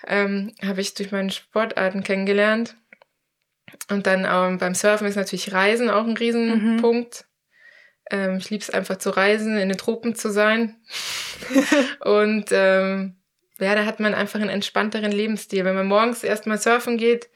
[0.07, 2.77] ähm, habe ich durch meine Sportarten kennengelernt.
[3.91, 7.23] Und dann ähm, beim Surfen ist natürlich Reisen auch ein Riesenpunkt.
[7.23, 7.29] Mhm
[8.11, 10.77] ähm, ich liebe es einfach zu reisen, in den Tropen zu sein.
[12.01, 13.17] und ähm,
[13.59, 15.65] ja, da hat man einfach einen entspannteren Lebensstil.
[15.65, 17.29] Wenn man morgens erstmal surfen geht,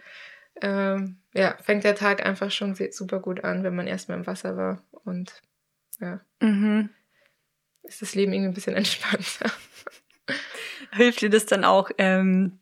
[0.60, 4.56] ähm, ja, fängt der Tag einfach schon super gut an, wenn man erstmal im Wasser
[4.56, 4.82] war.
[5.04, 5.42] Und
[6.00, 6.90] ja, mhm.
[7.82, 9.50] ist das Leben irgendwie ein bisschen entspannter.
[10.92, 12.58] Hilft dir das dann auch, ähm,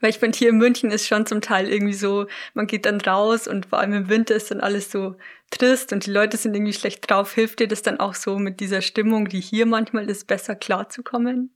[0.00, 3.00] weil ich finde, hier in München ist schon zum Teil irgendwie so, man geht dann
[3.00, 5.16] raus und vor allem im Winter ist dann alles so
[5.50, 7.34] trist und die Leute sind irgendwie schlecht drauf.
[7.34, 11.54] Hilft dir das dann auch so mit dieser Stimmung, die hier manchmal ist, besser klarzukommen?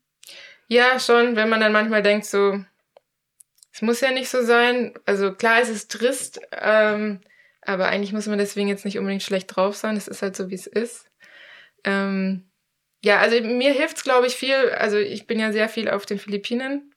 [0.69, 2.61] Ja, schon, wenn man dann manchmal denkt, so,
[3.73, 4.95] es muss ja nicht so sein.
[5.07, 7.21] Also klar, es ist trist, ähm,
[7.63, 9.97] aber eigentlich muss man deswegen jetzt nicht unbedingt schlecht drauf sein.
[9.97, 11.07] Es ist halt so, wie es ist.
[11.85, 12.51] Ähm,
[13.03, 14.55] ja, also mir hilft's, glaube ich, viel.
[14.55, 16.93] Also ich bin ja sehr viel auf den Philippinen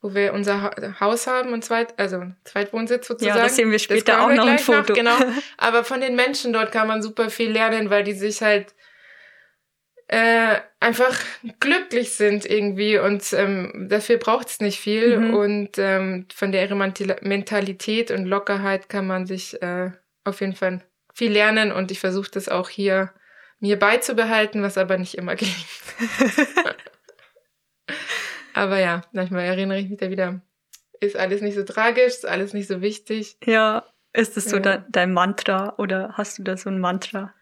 [0.00, 3.36] wo wir unser Haus haben und zweit, also Zweitwohnsitz sozusagen.
[3.36, 4.92] Ja, das sehen wir später auch noch ein Foto.
[4.92, 5.16] Noch, genau.
[5.56, 8.74] Aber von den Menschen dort kann man super viel lernen, weil die sich halt
[10.06, 11.18] äh, einfach
[11.60, 15.34] glücklich sind irgendwie und ähm, dafür braucht es nicht viel mhm.
[15.34, 19.90] und ähm, von der Mentalität und Lockerheit kann man sich äh,
[20.24, 20.80] auf jeden Fall
[21.12, 23.12] viel lernen und ich versuche das auch hier
[23.60, 25.56] mir beizubehalten, was aber nicht immer gelingt.
[28.58, 30.40] Aber ja, manchmal erinnere ich mich da wieder.
[30.98, 33.36] Ist alles nicht so tragisch, ist alles nicht so wichtig.
[33.44, 34.62] Ja, ist das so ja.
[34.62, 37.32] de dein Mantra oder hast du da so ein Mantra?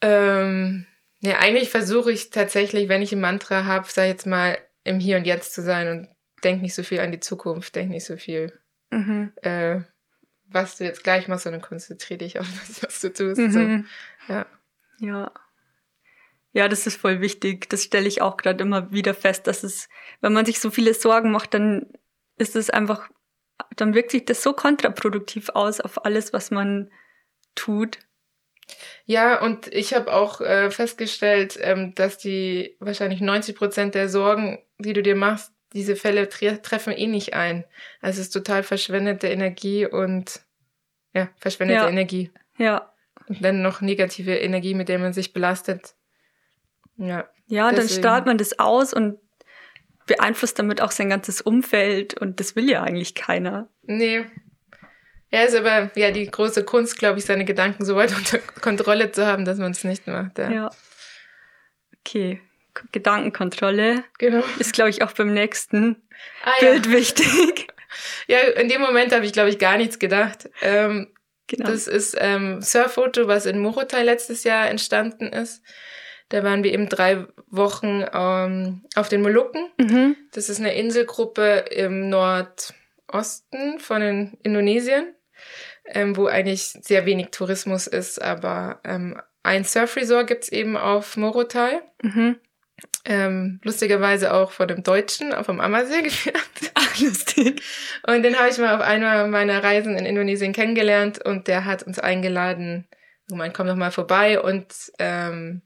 [0.00, 0.84] Ähm,
[1.20, 5.16] ja, eigentlich versuche ich tatsächlich, wenn ich ein Mantra habe, sei jetzt mal im Hier
[5.16, 6.08] und Jetzt zu sein und
[6.42, 8.52] denk nicht so viel an die Zukunft, denk nicht so viel,
[8.90, 9.32] mhm.
[9.42, 9.82] äh,
[10.46, 13.38] was du jetzt gleich machst, sondern konzentriere dich auf das, was du tust.
[13.38, 13.86] Mhm.
[14.26, 14.46] So, ja.
[14.98, 15.30] Ja.
[16.52, 17.68] Ja, das ist voll wichtig.
[17.70, 19.88] Das stelle ich auch gerade immer wieder fest, dass es,
[20.20, 21.86] wenn man sich so viele Sorgen macht, dann
[22.36, 23.08] ist es einfach,
[23.76, 26.90] dann wirkt sich das so kontraproduktiv aus auf alles, was man
[27.54, 27.98] tut.
[29.04, 34.62] Ja, und ich habe auch äh, festgestellt, ähm, dass die wahrscheinlich 90 Prozent der Sorgen,
[34.78, 37.64] die du dir machst, diese Fälle tre treffen eh nicht ein.
[38.00, 40.42] Also es ist total verschwendete Energie und
[41.14, 41.88] ja, verschwendete ja.
[41.88, 42.30] Energie.
[42.58, 42.92] Ja.
[43.26, 45.94] Und dann noch negative Energie, mit der man sich belastet.
[46.96, 47.28] Ja.
[47.46, 47.76] Ja, deswegen.
[47.76, 49.18] dann strahlt man das aus und
[50.06, 53.68] beeinflusst damit auch sein ganzes Umfeld und das will ja eigentlich keiner.
[53.82, 54.24] Nee.
[55.30, 59.12] Ja, ist aber ja die große Kunst, glaube ich, seine Gedanken so weit unter Kontrolle
[59.12, 60.38] zu haben, dass man es nicht macht.
[60.38, 60.50] Ja.
[60.50, 60.70] ja.
[62.00, 62.40] Okay.
[62.90, 64.42] Gedankenkontrolle genau.
[64.58, 66.02] ist, glaube ich, auch beim nächsten
[66.44, 66.92] ah, Bild ja.
[66.92, 67.68] wichtig.
[68.26, 70.48] Ja, in dem Moment habe ich, glaube ich, gar nichts gedacht.
[70.62, 71.12] Ähm,
[71.46, 71.68] genau.
[71.68, 75.62] Das ist ähm, Surffoto, was in Morotai letztes Jahr entstanden ist.
[76.32, 79.68] Da waren wir eben drei Wochen ähm, auf den Molukken.
[79.78, 80.16] Mhm.
[80.32, 85.14] Das ist eine Inselgruppe im Nordosten von den Indonesien,
[85.84, 91.82] ähm, wo eigentlich sehr wenig Tourismus ist, aber ähm, ein Surfresort gibt's eben auf Morotai.
[92.02, 92.36] Mhm.
[93.04, 96.40] ähm, lustigerweise auch von dem Deutschen auf dem Ammersee geführt.
[96.74, 97.62] Ach, lustig.
[98.06, 101.82] Und den habe ich mal auf einer meiner Reisen in Indonesien kennengelernt und der hat
[101.82, 102.88] uns eingeladen,
[103.28, 105.60] man komm doch mal vorbei und ähm,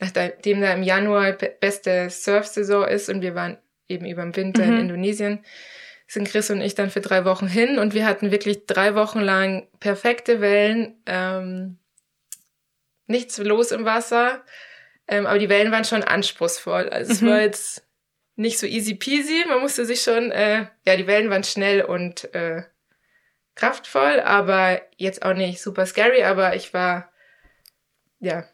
[0.00, 4.72] nachdem da im Januar beste Surf-Saison ist und wir waren eben über den Winter mhm.
[4.72, 5.44] in Indonesien,
[6.06, 9.20] sind Chris und ich dann für drei Wochen hin und wir hatten wirklich drei Wochen
[9.20, 11.78] lang perfekte Wellen, ähm,
[13.06, 14.44] nichts los im Wasser,
[15.08, 16.88] ähm, aber die Wellen waren schon anspruchsvoll.
[16.88, 17.14] Also mhm.
[17.14, 17.86] es war jetzt
[18.36, 22.32] nicht so easy peasy, man musste sich schon, äh, ja, die Wellen waren schnell und
[22.34, 22.62] äh,
[23.54, 27.12] kraftvoll, aber jetzt auch nicht super scary, aber ich war,
[28.18, 28.44] ja.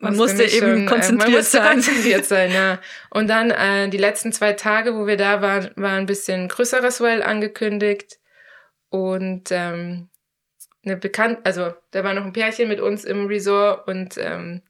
[0.00, 1.72] Man musste eben schon, konzentriert äh, man musste sein.
[1.72, 2.80] konzentriert sein, ja.
[3.10, 7.00] Und dann äh, die letzten zwei Tage, wo wir da waren, war ein bisschen größeres
[7.00, 8.18] Well angekündigt.
[8.90, 10.08] Und ähm,
[10.84, 14.62] eine Bekannte, also da war noch ein Pärchen mit uns im Resort und ähm,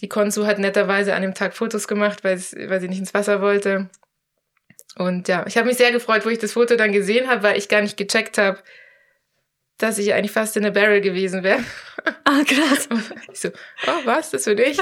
[0.00, 3.40] die Konsu hat netterweise an dem Tag Fotos gemacht, weil, weil sie nicht ins Wasser
[3.40, 3.88] wollte.
[4.96, 7.56] Und ja, ich habe mich sehr gefreut, wo ich das Foto dann gesehen habe, weil
[7.56, 8.58] ich gar nicht gecheckt habe,
[9.82, 11.62] dass ich eigentlich fast in der Barrel gewesen wäre.
[12.24, 12.88] Ah, krass.
[13.32, 14.78] ich so, oh, was, das für dich?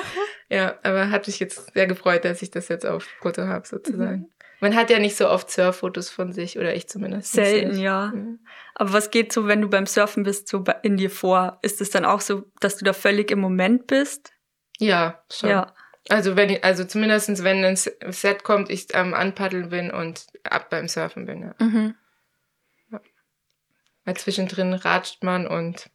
[0.49, 4.21] ja, aber hat mich jetzt sehr gefreut, dass ich das jetzt auf Foto habe, sozusagen.
[4.21, 4.31] Mhm.
[4.61, 7.33] Man hat ja nicht so oft Surffotos von sich, oder ich zumindest.
[7.33, 8.13] Selten, ja.
[8.15, 8.23] ja.
[8.75, 11.59] Aber was geht so, wenn du beim Surfen bist, so in dir vor?
[11.63, 14.33] Ist es dann auch so, dass du da völlig im Moment bist?
[14.79, 15.51] Ja, schon.
[15.51, 15.75] Ja.
[16.09, 20.69] Also wenn ich, also zumindestens wenn ein Set kommt, ich am Anpaddeln bin und ab
[20.71, 21.55] beim Surfen bin, ja.
[21.59, 21.95] Mhm.
[24.05, 25.91] Weil zwischendrin ratscht man und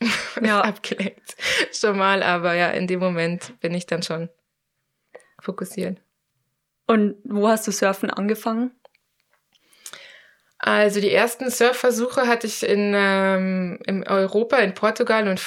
[0.42, 0.60] ja.
[0.60, 1.36] abgelenkt
[1.72, 4.28] schon mal, aber ja, in dem Moment bin ich dann schon
[5.40, 6.00] fokussiert.
[6.86, 8.72] Und wo hast du Surfen angefangen?
[10.58, 15.40] Also die ersten Surfversuche hatte ich in, ähm, in Europa, in Portugal und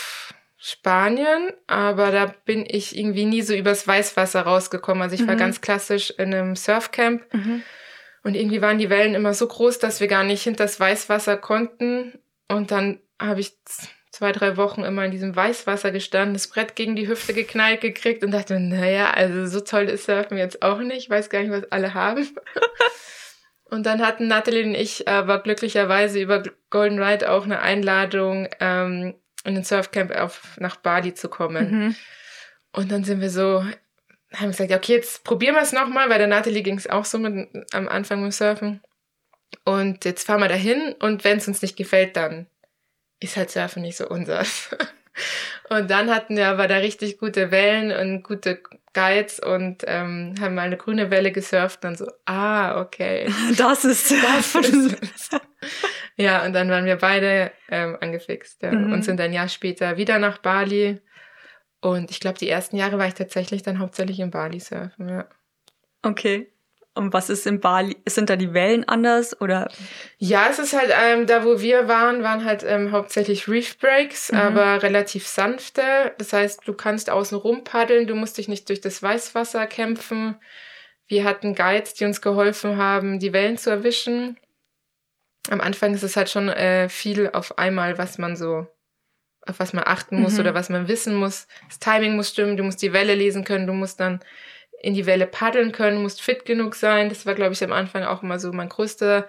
[0.58, 5.04] Spanien, aber da bin ich irgendwie nie so übers Weißwasser rausgekommen.
[5.04, 5.28] Also ich mhm.
[5.28, 7.63] war ganz klassisch in einem Surfcamp mhm.
[8.23, 11.38] Und irgendwie waren die Wellen immer so groß, dass wir gar nicht hinter das Weißwasser
[11.38, 12.19] konnten.
[12.47, 13.57] Und dann habe ich
[14.12, 18.23] zwei, drei Wochen immer in diesem Weißwasser gestanden, das Brett gegen die Hüfte geknallt gekriegt
[18.23, 20.97] und dachte, naja, also so toll ist Surfen jetzt auch nicht.
[20.97, 22.25] Ich weiß gar nicht, was alle haben.
[23.65, 29.15] und dann hatten Natalie und ich aber glücklicherweise über Golden Ride auch eine Einladung ähm,
[29.43, 31.71] in den Surfcamp auf, nach Bali zu kommen.
[31.71, 31.95] Mhm.
[32.71, 33.65] Und dann sind wir so,
[34.36, 37.19] haben gesagt, okay, jetzt probieren wir es nochmal, weil der Natalie ging es auch so
[37.19, 38.82] mit, am Anfang mit Surfen.
[39.65, 42.48] Und jetzt fahren wir dahin und wenn es uns nicht gefällt, dann
[43.19, 44.76] ist halt Surfen nicht so unseres.
[45.69, 48.62] und dann hatten wir aber da richtig gute Wellen und gute
[48.93, 53.32] Guides und ähm, haben mal eine grüne Welle gesurft und dann so, ah, okay.
[53.58, 54.96] Das ist Surfen.
[56.15, 58.93] Ja, und dann waren wir beide ähm, angefixt ja, mhm.
[58.93, 61.02] und sind ein Jahr später wieder nach Bali.
[61.84, 65.28] Und ich glaube, die ersten Jahre war ich tatsächlich dann hauptsächlich in Bali surfen, ja.
[66.02, 66.50] Okay.
[66.96, 67.98] Und was ist in Bali?
[68.08, 69.69] Sind da die Wellen anders oder?
[70.17, 74.32] Ja, es ist halt, ähm, da wo wir waren, waren halt ähm, hauptsächlich Reef Breaks,
[74.32, 74.38] mhm.
[74.38, 76.13] aber relativ sanfte.
[76.19, 80.36] Das heißt, du kannst außen rum paddeln, du musst dich nicht durch das Weißwasser kämpfen.
[81.08, 84.38] Wir hatten Guides, die uns geholfen haben, die Wellen zu erwischen
[85.50, 88.67] am Anfang ist es halt schon äh, viel auf einmal, was man so,
[89.45, 90.41] auf was man achten muss mhm.
[90.41, 91.47] oder was man wissen muss.
[91.67, 94.19] Das Timing muss stimmen, du musst die Welle lesen können, du musst dann
[94.82, 97.10] in die Welle paddeln können, musst fit genug sein.
[97.10, 99.27] Das war, glaube ich, am Anfang auch immer so mein größter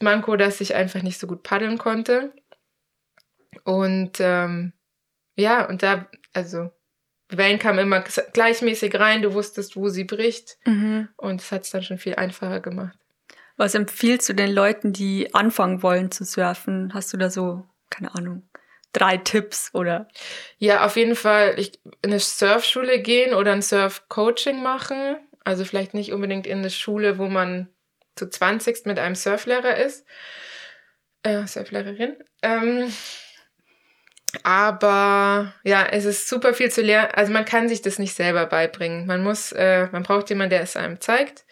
[0.00, 2.32] Manko, dass ich einfach nicht so gut paddeln konnte.
[3.64, 4.72] Und ähm,
[5.36, 6.70] ja, und da, also
[7.30, 10.58] die Wellen kamen immer gleichmäßig rein, du wusstest, wo sie bricht.
[10.64, 11.08] Mhm.
[11.16, 12.96] Und das hat es dann schon viel einfacher gemacht.
[13.56, 16.92] Was empfiehlst du den Leuten, die anfangen wollen zu surfen?
[16.92, 18.48] Hast du da so, keine Ahnung,
[18.94, 20.08] drei Tipps oder?
[20.58, 25.16] Ja, auf jeden Fall ich, in eine Surfschule gehen oder ein Surf-Coaching machen.
[25.44, 27.68] Also vielleicht nicht unbedingt in eine Schule, wo man
[28.16, 30.06] zu 20 mit einem Surflehrer ist.
[31.22, 32.16] Äh, Surflehrerin.
[32.42, 32.92] Ähm,
[34.42, 37.10] aber ja, es ist super viel zu lernen.
[37.14, 39.06] Also man kann sich das nicht selber beibringen.
[39.06, 41.44] Man muss, äh, man braucht jemanden, der es einem zeigt.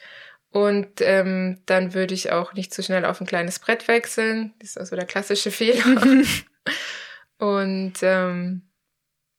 [0.51, 4.53] Und ähm, dann würde ich auch nicht zu schnell auf ein kleines Brett wechseln.
[4.59, 5.83] Das ist also der klassische Fehler.
[7.43, 8.63] Und ähm,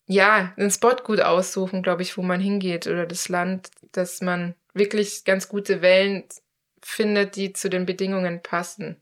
[0.07, 4.55] ja, einen Spot gut aussuchen, glaube ich, wo man hingeht oder das Land, dass man
[4.73, 6.25] wirklich ganz gute Wellen
[6.81, 9.01] findet, die zu den Bedingungen passen.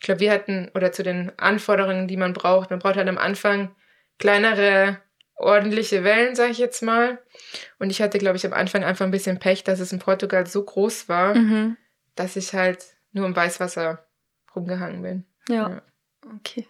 [0.00, 3.18] Ich glaube, wir hatten, oder zu den Anforderungen, die man braucht, man braucht halt am
[3.18, 3.76] Anfang
[4.18, 4.96] kleinere
[5.34, 7.18] ordentliche Wellen, sage ich jetzt mal.
[7.78, 10.46] Und ich hatte, glaube ich, am Anfang einfach ein bisschen Pech, dass es in Portugal
[10.46, 11.76] so groß war, mhm.
[12.14, 14.06] dass ich halt nur im Weißwasser
[14.56, 15.26] rumgehangen bin.
[15.50, 15.68] Ja.
[15.68, 15.82] ja.
[16.34, 16.66] Okay.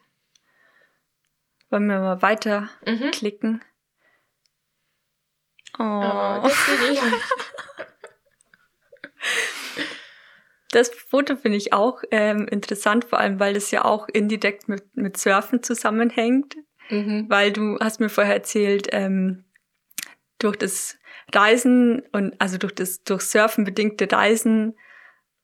[1.71, 3.11] Wollen wir mal weiter mhm.
[3.11, 3.65] klicken?
[5.79, 5.83] Oh.
[5.83, 6.67] oh das,
[10.89, 14.97] das Foto finde ich auch ähm, interessant, vor allem weil es ja auch indirekt mit,
[14.97, 16.57] mit Surfen zusammenhängt.
[16.91, 17.27] Mhm.
[17.29, 19.45] Weil du hast mir vorher erzählt, ähm,
[20.39, 20.99] durch das
[21.35, 24.77] Reisen und also durch das durch Surfen bedingte Reisen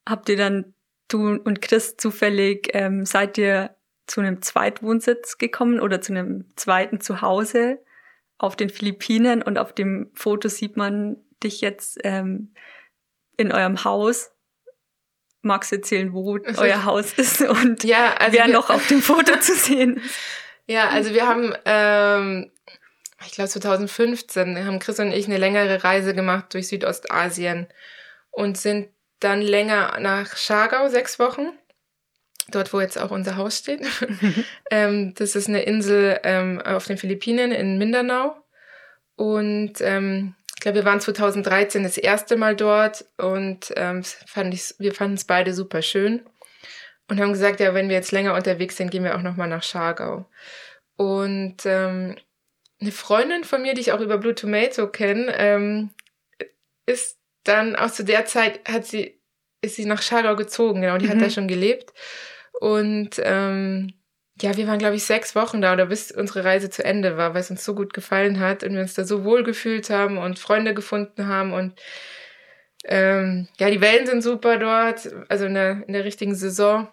[0.08, 0.74] habt ihr dann
[1.08, 3.76] du und Chris zufällig ähm, seid ihr
[4.06, 7.78] zu einem Zweitwohnsitz gekommen oder zu einem zweiten Zuhause
[8.38, 12.54] auf den Philippinen und auf dem Foto sieht man dich jetzt ähm,
[13.36, 14.32] in eurem Haus.
[15.42, 19.38] Magst du erzählen, wo euer Haus ist und ja, also wer noch auf dem Foto
[19.40, 20.16] zu sehen ist?
[20.66, 22.50] Ja, also wir haben, ähm,
[23.24, 27.68] ich glaube 2015, haben Chris und ich eine längere Reise gemacht durch Südostasien
[28.30, 28.88] und sind
[29.20, 31.52] dann länger nach Schagau, sechs Wochen.
[32.50, 33.80] Dort, wo jetzt auch unser Haus steht.
[34.70, 38.36] ähm, das ist eine Insel ähm, auf den Philippinen in Mindanao.
[39.16, 44.74] Und ähm, ich glaube, wir waren 2013 das erste Mal dort und ähm, fand ich,
[44.78, 46.22] wir fanden es beide super schön
[47.08, 49.62] und haben gesagt, ja, wenn wir jetzt länger unterwegs sind, gehen wir auch nochmal nach
[49.62, 50.26] Schargau.
[50.96, 52.16] Und ähm,
[52.80, 55.90] eine Freundin von mir, die ich auch über Blue Tomato kenne, ähm,
[56.86, 59.20] ist dann auch zu der Zeit hat sie
[59.60, 61.10] ist sie nach Schargau gezogen, genau, die mhm.
[61.10, 61.92] hat da schon gelebt
[62.64, 63.92] und ähm,
[64.40, 67.34] ja, wir waren, glaube ich, sechs Wochen da oder bis unsere Reise zu Ende war,
[67.34, 70.16] weil es uns so gut gefallen hat und wir uns da so wohl gefühlt haben
[70.16, 71.78] und Freunde gefunden haben und
[72.86, 76.88] ähm, ja, die Wellen sind super dort, also in der, in der richtigen Saison.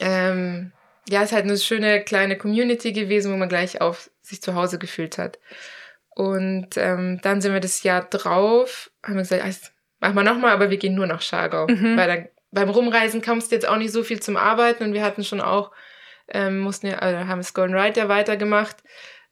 [0.00, 0.72] Ähm,
[1.08, 4.56] ja, es ist halt eine schöne kleine Community gewesen, wo man gleich auf sich zu
[4.56, 5.38] Hause gefühlt hat.
[6.16, 10.70] Und ähm, dann sind wir das Jahr drauf, haben wir gesagt, machen wir nochmal, aber
[10.70, 11.68] wir gehen nur nach Schargau.
[11.68, 11.96] Mhm.
[11.96, 15.02] Weil dann, beim Rumreisen kommst du jetzt auch nicht so viel zum Arbeiten und wir
[15.02, 15.72] hatten schon auch
[16.28, 18.76] ähm, mussten ja, also haben es Golden Ride ja weitergemacht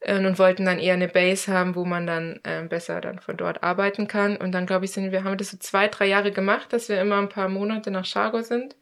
[0.00, 3.36] äh, und wollten dann eher eine Base haben, wo man dann äh, besser dann von
[3.36, 4.36] dort arbeiten kann.
[4.36, 7.00] Und dann, glaube ich, sind wir, haben das so zwei, drei Jahre gemacht, dass wir
[7.00, 8.76] immer ein paar Monate nach Chargo sind.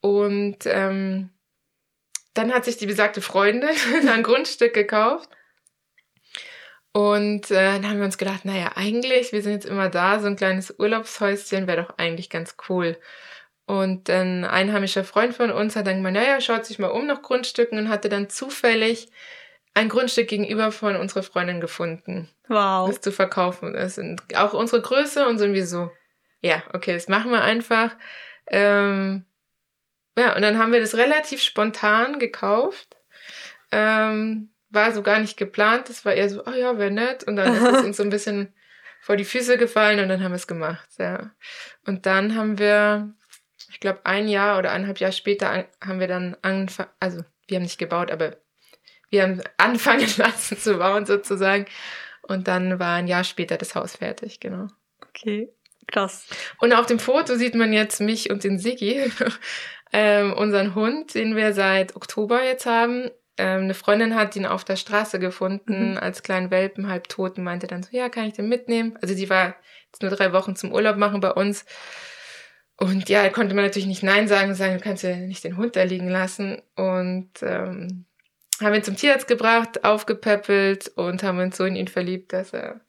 [0.00, 1.30] Und ähm,
[2.34, 3.68] dann hat sich die besagte Freundin
[4.08, 5.28] ein Grundstück gekauft.
[6.92, 10.26] Und äh, dann haben wir uns gedacht, naja, eigentlich, wir sind jetzt immer da, so
[10.26, 12.96] ein kleines Urlaubshäuschen wäre doch eigentlich ganz cool.
[13.70, 17.22] Und ein einheimischer Freund von uns hat dann gemeint, naja, schaut sich mal um nach
[17.22, 19.12] Grundstücken und hatte dann zufällig
[19.74, 22.28] ein Grundstück gegenüber von unserer Freundin gefunden.
[22.48, 22.88] Wow.
[22.88, 23.96] Das zu verkaufen ist.
[23.96, 25.88] Und auch unsere Größe und so irgendwie so,
[26.40, 27.92] ja, okay, das machen wir einfach.
[28.48, 29.24] Ähm,
[30.18, 32.96] ja, und dann haben wir das relativ spontan gekauft.
[33.70, 35.88] Ähm, war so gar nicht geplant.
[35.88, 37.22] Das war eher so, oh ja, wäre nett.
[37.22, 38.52] Und dann ist es uns so ein bisschen
[39.00, 40.88] vor die Füße gefallen und dann haben wir es gemacht.
[40.98, 41.30] Ja.
[41.86, 43.14] Und dann haben wir
[43.70, 47.62] ich glaube, ein Jahr oder eineinhalb Jahre später haben wir dann angefangen, also wir haben
[47.62, 48.36] nicht gebaut, aber
[49.10, 51.66] wir haben anfangen lassen zu bauen sozusagen.
[52.22, 54.68] Und dann war ein Jahr später das Haus fertig, genau.
[55.08, 55.52] Okay,
[55.88, 56.26] krass.
[56.58, 59.10] Und auf dem Foto sieht man jetzt mich und den Siggi,
[59.92, 63.10] ähm, unseren Hund, den wir seit Oktober jetzt haben.
[63.36, 65.98] Ähm, eine Freundin hat ihn auf der Straße gefunden, mhm.
[65.98, 68.98] als kleinen Welpen, halb tot, und meinte dann so, ja, kann ich den mitnehmen?
[69.00, 69.56] Also die war
[69.86, 71.64] jetzt nur drei Wochen zum Urlaub machen bei uns.
[72.80, 75.58] Und ja, konnte man natürlich nicht Nein sagen und sagen, du kannst ja nicht den
[75.58, 76.62] Hund da liegen lassen.
[76.76, 78.06] Und ähm,
[78.60, 82.80] haben ihn zum Tierarzt gebracht, aufgepäppelt und haben uns so in ihn verliebt, dass er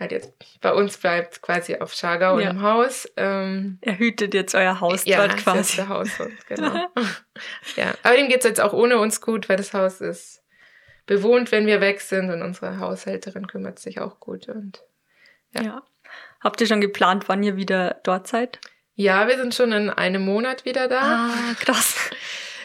[0.00, 2.50] halt jetzt bei uns bleibt, quasi auf Schargau ja.
[2.50, 3.08] im Haus.
[3.16, 5.60] Ähm, er hütet jetzt euer Haus ja, dort quasi.
[5.60, 6.74] Ist der Haushund, genau.
[7.76, 10.42] ja, aber ihm geht's jetzt auch ohne uns gut, weil das Haus ist
[11.06, 14.48] bewohnt, wenn wir weg sind und unsere Haushälterin kümmert sich auch gut.
[14.48, 14.82] Und
[15.52, 15.62] ja.
[15.62, 15.82] ja.
[16.40, 18.58] Habt ihr schon geplant, wann ihr wieder dort seid?
[18.94, 21.00] Ja, wir sind schon in einem Monat wieder da.
[21.30, 22.10] Ah, krass.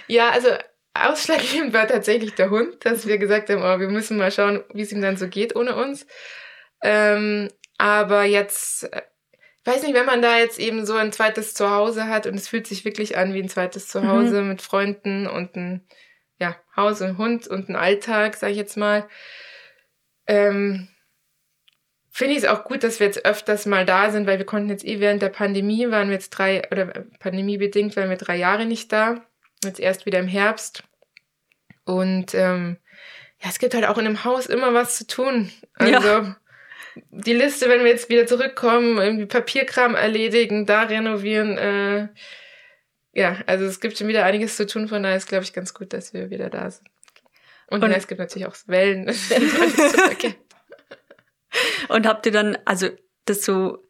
[0.07, 0.49] Ja, also
[0.93, 4.81] ausschlaggebend war tatsächlich der Hund, dass wir gesagt haben, oh, wir müssen mal schauen, wie
[4.81, 6.05] es ihm dann so geht ohne uns.
[6.83, 9.01] Ähm, aber jetzt, ich äh,
[9.65, 12.67] weiß nicht, wenn man da jetzt eben so ein zweites Zuhause hat und es fühlt
[12.67, 14.49] sich wirklich an wie ein zweites Zuhause mhm.
[14.49, 15.87] mit Freunden und ein
[16.39, 19.07] ja, Haus und Hund und ein Alltag, sag ich jetzt mal.
[20.27, 20.87] Ähm,
[22.19, 24.67] finde ich es auch gut, dass wir jetzt öfters mal da sind, weil wir konnten
[24.67, 26.87] jetzt eh während der Pandemie, waren wir jetzt drei, oder
[27.19, 29.25] pandemiebedingt waren wir drei Jahre nicht da.
[29.63, 30.83] Jetzt erst wieder im Herbst.
[31.85, 32.75] Und ähm,
[33.41, 35.49] ja, es gibt halt auch in einem Haus immer was zu tun.
[35.75, 36.35] Also ja.
[37.09, 42.09] die Liste, wenn wir jetzt wieder zurückkommen, irgendwie Papierkram erledigen, da renovieren, äh,
[43.13, 45.73] ja, also es gibt schon wieder einiges zu tun, von daher ist, glaube ich, ganz
[45.73, 46.89] gut, dass wir wieder da sind.
[47.67, 49.09] Und, Und es gibt natürlich auch Wellen.
[51.87, 52.89] Und habt ihr dann, also
[53.25, 53.87] das so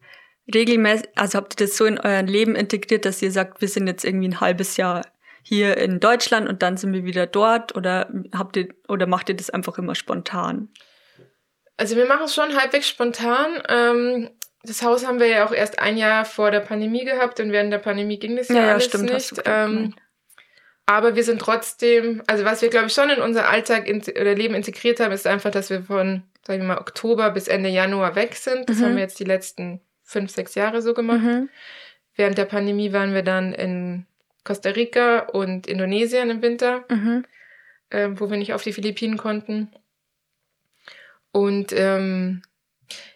[0.54, 3.86] regelmäßig, also habt ihr das so in euer Leben integriert, dass ihr sagt, wir sind
[3.86, 5.02] jetzt irgendwie ein halbes Jahr
[5.42, 9.36] hier in Deutschland und dann sind wir wieder dort oder habt ihr oder macht ihr
[9.36, 10.68] das einfach immer spontan?
[11.76, 13.62] Also wir machen es schon halbwegs spontan.
[13.68, 14.30] Ähm,
[14.62, 17.72] das Haus haben wir ja auch erst ein Jahr vor der Pandemie gehabt und während
[17.72, 19.32] der Pandemie ging das ja, ja alles stimmt, nicht.
[19.46, 19.94] Ähm,
[20.84, 24.54] aber wir sind trotzdem, also was wir glaube ich schon in unser Alltag oder Leben
[24.54, 28.34] integriert haben, ist einfach, dass wir von, sagen wir mal, Oktober bis Ende Januar weg
[28.34, 28.68] sind.
[28.68, 28.84] Das mhm.
[28.84, 31.22] haben wir jetzt die letzten fünf, sechs Jahre so gemacht.
[31.22, 31.48] Mhm.
[32.16, 34.04] Während der Pandemie waren wir dann in
[34.42, 37.24] Costa Rica und Indonesien im Winter, mhm.
[37.90, 39.70] äh, wo wir nicht auf die Philippinen konnten.
[41.30, 42.42] Und ähm,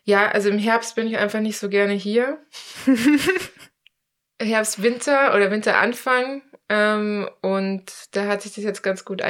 [0.05, 2.39] ja, also im Herbst bin ich einfach nicht so gerne hier.
[4.41, 6.43] Herbst, Winter oder Winteranfang.
[6.69, 9.23] Ähm, und da hat sich das jetzt ganz gut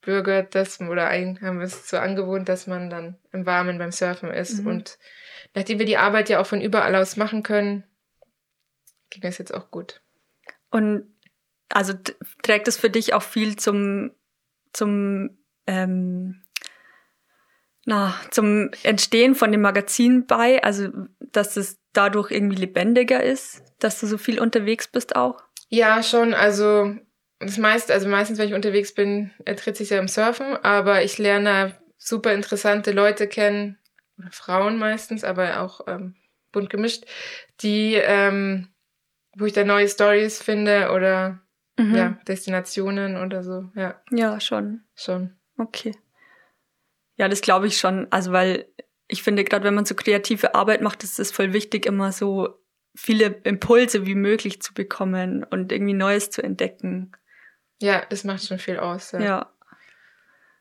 [0.00, 3.92] eingebürgert, dass, oder ein, haben wir es so angewohnt, dass man dann im Warmen beim
[3.92, 4.60] Surfen ist.
[4.60, 4.66] Mhm.
[4.66, 4.98] Und
[5.54, 7.84] nachdem wir die Arbeit ja auch von überall aus machen können,
[9.10, 10.00] ging das jetzt auch gut.
[10.70, 11.04] Und
[11.68, 11.94] also
[12.42, 14.12] trägt es für dich auch viel zum,
[14.72, 16.42] zum ähm,
[17.86, 20.88] na, zum Entstehen von dem Magazin bei, also
[21.18, 25.42] dass es dadurch irgendwie lebendiger ist, dass du so viel unterwegs bist auch?
[25.68, 26.34] Ja, schon.
[26.34, 26.96] Also
[27.40, 31.18] das meiste, also meistens, wenn ich unterwegs bin, dreht sich ja im Surfen, aber ich
[31.18, 33.78] lerne super interessante Leute kennen,
[34.30, 36.14] Frauen meistens, aber auch ähm,
[36.52, 37.04] bunt gemischt,
[37.62, 38.68] die, ähm,
[39.36, 41.40] wo ich da neue Stories finde oder
[41.78, 41.94] mhm.
[41.94, 44.00] ja, Destinationen oder so, ja.
[44.10, 44.82] Ja, schon.
[44.94, 45.36] Schon.
[45.56, 45.94] Okay.
[47.16, 48.06] Ja, das glaube ich schon.
[48.10, 48.66] Also, weil
[49.08, 52.60] ich finde, gerade wenn man so kreative Arbeit macht, ist es voll wichtig, immer so
[52.94, 57.12] viele Impulse wie möglich zu bekommen und irgendwie Neues zu entdecken.
[57.80, 59.12] Ja, das macht schon viel aus.
[59.12, 59.20] Ja.
[59.20, 59.52] ja.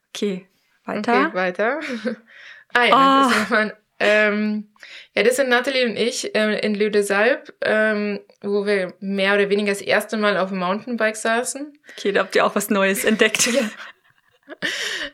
[0.10, 0.48] Okay,
[0.86, 1.28] weiter.
[1.28, 1.80] Okay, weiter.
[2.74, 3.30] ah ja, oh.
[3.30, 4.70] das ist nochmal ähm,
[5.14, 9.36] ja, das sind Nathalie und ich äh, in Leu de Salp, ähm, wo wir mehr
[9.36, 11.78] oder weniger das erste Mal auf dem Mountainbike saßen.
[11.98, 13.46] Okay, da habt ihr auch was Neues entdeckt.
[13.54, 13.70] ja.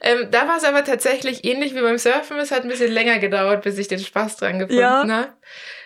[0.01, 2.37] Ähm, da war es aber tatsächlich ähnlich wie beim Surfen.
[2.37, 5.07] Es hat ein bisschen länger gedauert, bis ich den Spaß dran gefunden ja.
[5.07, 5.33] habe.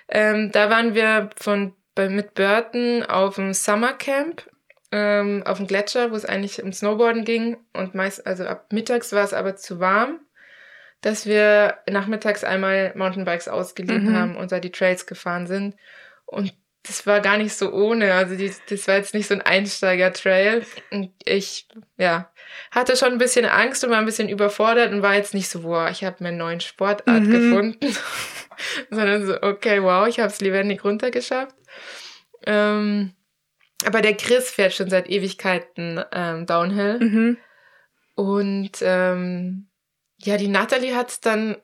[0.10, 4.50] Ähm, da waren wir von bei, mit Burton auf dem Summercamp
[4.92, 7.58] ähm, auf dem Gletscher, wo es eigentlich um Snowboarden ging.
[7.74, 10.20] Und meist, also ab mittags war es aber zu warm,
[11.02, 14.16] dass wir nachmittags einmal Mountainbikes ausgeliehen mhm.
[14.16, 15.76] haben und da die Trails gefahren sind.
[16.26, 18.14] Und das war gar nicht so ohne.
[18.14, 20.66] Also die, das war jetzt nicht so ein Einsteiger-Trail.
[20.92, 21.68] Und ich,
[21.98, 22.32] ja,
[22.72, 25.64] hatte schon ein bisschen Angst und war ein bisschen überfordert und war jetzt nicht so,
[25.64, 27.32] wow, ich habe mir einen neuen Sportart mhm.
[27.32, 27.96] gefunden.
[28.90, 31.56] Sondern so, okay, wow, ich habe es lebendig runtergeschafft.
[32.46, 33.14] Ähm,
[33.86, 37.00] aber der Chris fährt schon seit Ewigkeiten ähm, Downhill.
[37.00, 37.38] Mhm.
[38.16, 39.70] Und ähm,
[40.18, 41.58] ja, die Natalie hat es dann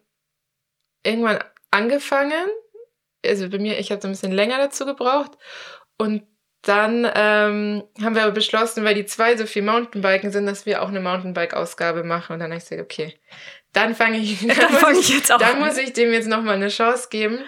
[1.04, 1.40] irgendwann
[1.72, 2.46] angefangen
[3.28, 5.32] also bei mir, ich habe so ein bisschen länger dazu gebraucht.
[5.98, 6.24] Und
[6.62, 10.82] dann ähm, haben wir aber beschlossen, weil die zwei so viel Mountainbiken sind, dass wir
[10.82, 12.34] auch eine Mountainbike-Ausgabe machen.
[12.34, 13.20] Und dann habe ich gesagt, okay,
[13.72, 15.68] dann fange ich, dann, dann fang ich jetzt auch Dann an.
[15.68, 17.40] muss ich dem jetzt nochmal eine Chance geben.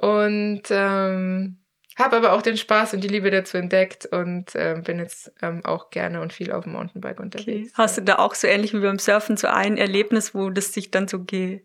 [0.00, 1.58] Und ähm,
[1.98, 5.64] habe aber auch den Spaß und die Liebe dazu entdeckt und äh, bin jetzt ähm,
[5.64, 7.70] auch gerne und viel auf dem Mountainbike unterwegs.
[7.70, 7.72] Okay.
[7.74, 10.90] Hast du da auch so ähnlich wie beim Surfen so ein Erlebnis, wo das sich
[10.90, 11.62] dann so ge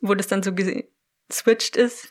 [0.00, 2.08] wo das dann so geswitcht ist?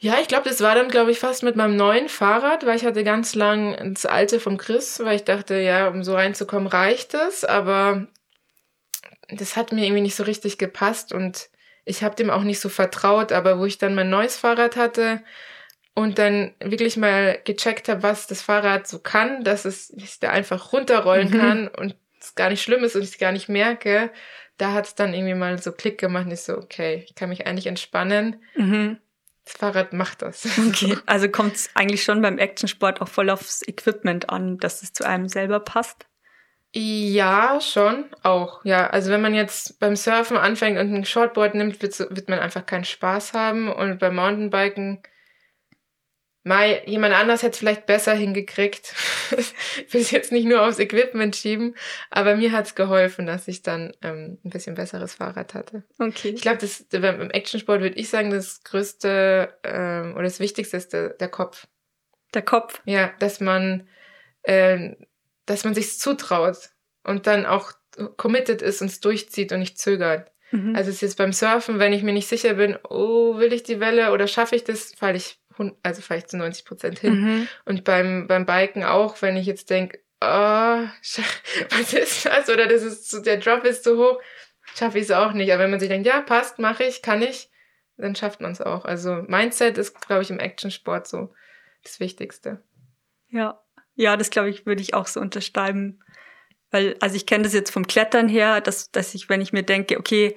[0.00, 2.86] Ja, ich glaube, das war dann, glaube ich, fast mit meinem neuen Fahrrad, weil ich
[2.86, 7.14] hatte ganz lang das alte vom Chris, weil ich dachte, ja, um so reinzukommen, reicht
[7.14, 7.44] es.
[7.44, 8.06] Aber
[9.28, 11.50] das hat mir irgendwie nicht so richtig gepasst und
[11.84, 13.32] ich habe dem auch nicht so vertraut.
[13.32, 15.20] Aber wo ich dann mein neues Fahrrad hatte
[15.98, 20.30] und dann wirklich mal gecheckt habe, was das Fahrrad so kann, dass es ich da
[20.30, 21.38] einfach runterrollen mhm.
[21.38, 24.10] kann und es gar nicht schlimm ist und ich es gar nicht merke,
[24.58, 27.28] da hat es dann irgendwie mal so Klick gemacht und ich so, okay, ich kann
[27.28, 28.36] mich eigentlich entspannen.
[28.54, 28.98] Mhm
[29.44, 30.46] das Fahrrad macht das.
[30.68, 34.92] Okay, also kommt es eigentlich schon beim Actionsport auch voll aufs Equipment an, dass es
[34.92, 36.06] zu einem selber passt?
[36.74, 38.62] Ja, schon, auch.
[38.66, 42.40] Ja, also wenn man jetzt beim Surfen anfängt und ein Shortboard nimmt, wird, wird man
[42.40, 43.72] einfach keinen Spaß haben.
[43.72, 45.02] Und beim Mountainbiken
[46.48, 48.94] Mai, jemand anders hätte es vielleicht besser hingekriegt.
[49.36, 51.74] ich will es jetzt nicht nur aufs Equipment schieben,
[52.10, 55.84] aber mir hat es geholfen, dass ich dann ähm, ein bisschen besseres Fahrrad hatte.
[55.98, 56.30] Okay.
[56.30, 60.94] Ich glaube, das beim Actionsport würde ich sagen, das größte ähm, oder das Wichtigste ist
[60.94, 61.66] der, der Kopf.
[62.32, 62.80] Der Kopf?
[62.86, 63.86] Ja, dass man,
[64.42, 64.96] äh,
[65.44, 66.70] dass man sich zutraut
[67.04, 67.72] und dann auch
[68.16, 70.32] committed ist und es durchzieht und nicht zögert.
[70.50, 70.74] Mhm.
[70.74, 73.64] Also es ist jetzt beim Surfen, wenn ich mir nicht sicher bin, oh, will ich
[73.64, 75.38] die Welle oder schaffe ich das, falle ich
[75.82, 77.20] also vielleicht zu 90 Prozent hin.
[77.20, 77.48] Mhm.
[77.64, 82.48] Und beim, beim Biken auch, wenn ich jetzt denke, oh, was ist das?
[82.48, 84.20] Oder das ist zu, der Drop ist zu hoch,
[84.74, 85.52] schaffe ich es auch nicht.
[85.52, 87.50] Aber wenn man sich denkt, ja, passt, mache ich, kann ich,
[87.96, 88.84] dann schafft man es auch.
[88.84, 91.34] Also Mindset ist, glaube ich, im Actionsport so
[91.82, 92.62] das Wichtigste.
[93.28, 93.60] Ja,
[93.94, 96.00] ja, das glaube ich, würde ich auch so unterschreiben.
[96.70, 99.62] Weil, also ich kenne das jetzt vom Klettern her, dass, dass ich, wenn ich mir
[99.62, 100.36] denke, okay,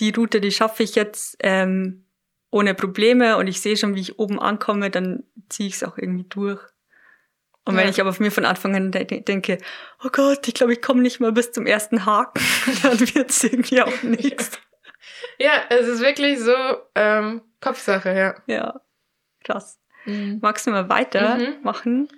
[0.00, 2.04] die Route, die schaffe ich jetzt, ähm,
[2.50, 5.98] ohne Probleme und ich sehe schon, wie ich oben ankomme, dann ziehe ich es auch
[5.98, 6.60] irgendwie durch.
[7.64, 9.58] Und wenn ich aber von mir von Anfang an denke,
[10.02, 12.42] oh Gott, ich glaube, ich komme nicht mal bis zum ersten Haken,
[12.82, 14.58] dann wird es irgendwie auch nichts.
[15.38, 16.54] Ja, es ist wirklich so
[16.94, 18.34] ähm, Kopfsache, ja.
[18.46, 18.80] Ja,
[19.44, 19.78] krass.
[20.06, 20.38] Mhm.
[20.40, 22.00] Magst du mal weitermachen?
[22.00, 22.08] Mhm.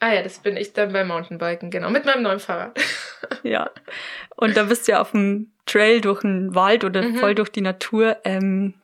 [0.00, 2.78] Ah ja, das bin ich dann beim Mountainbiken, genau, mit meinem neuen Fahrrad.
[3.42, 3.70] ja.
[4.36, 7.16] Und da bist du ja auf dem Trail durch den Wald oder mhm.
[7.16, 8.18] voll durch die Natur.
[8.24, 8.74] Ähm,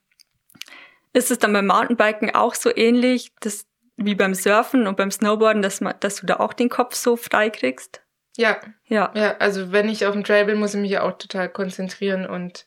[1.12, 3.66] ist es dann beim Mountainbiken auch so ähnlich, dass,
[3.96, 7.16] wie beim Surfen und beim Snowboarden, dass, man, dass du da auch den Kopf so
[7.16, 8.02] frei kriegst?
[8.36, 8.60] Ja.
[8.86, 9.12] Ja.
[9.14, 12.26] Ja, also wenn ich auf dem Trail bin, muss ich mich ja auch total konzentrieren
[12.26, 12.66] und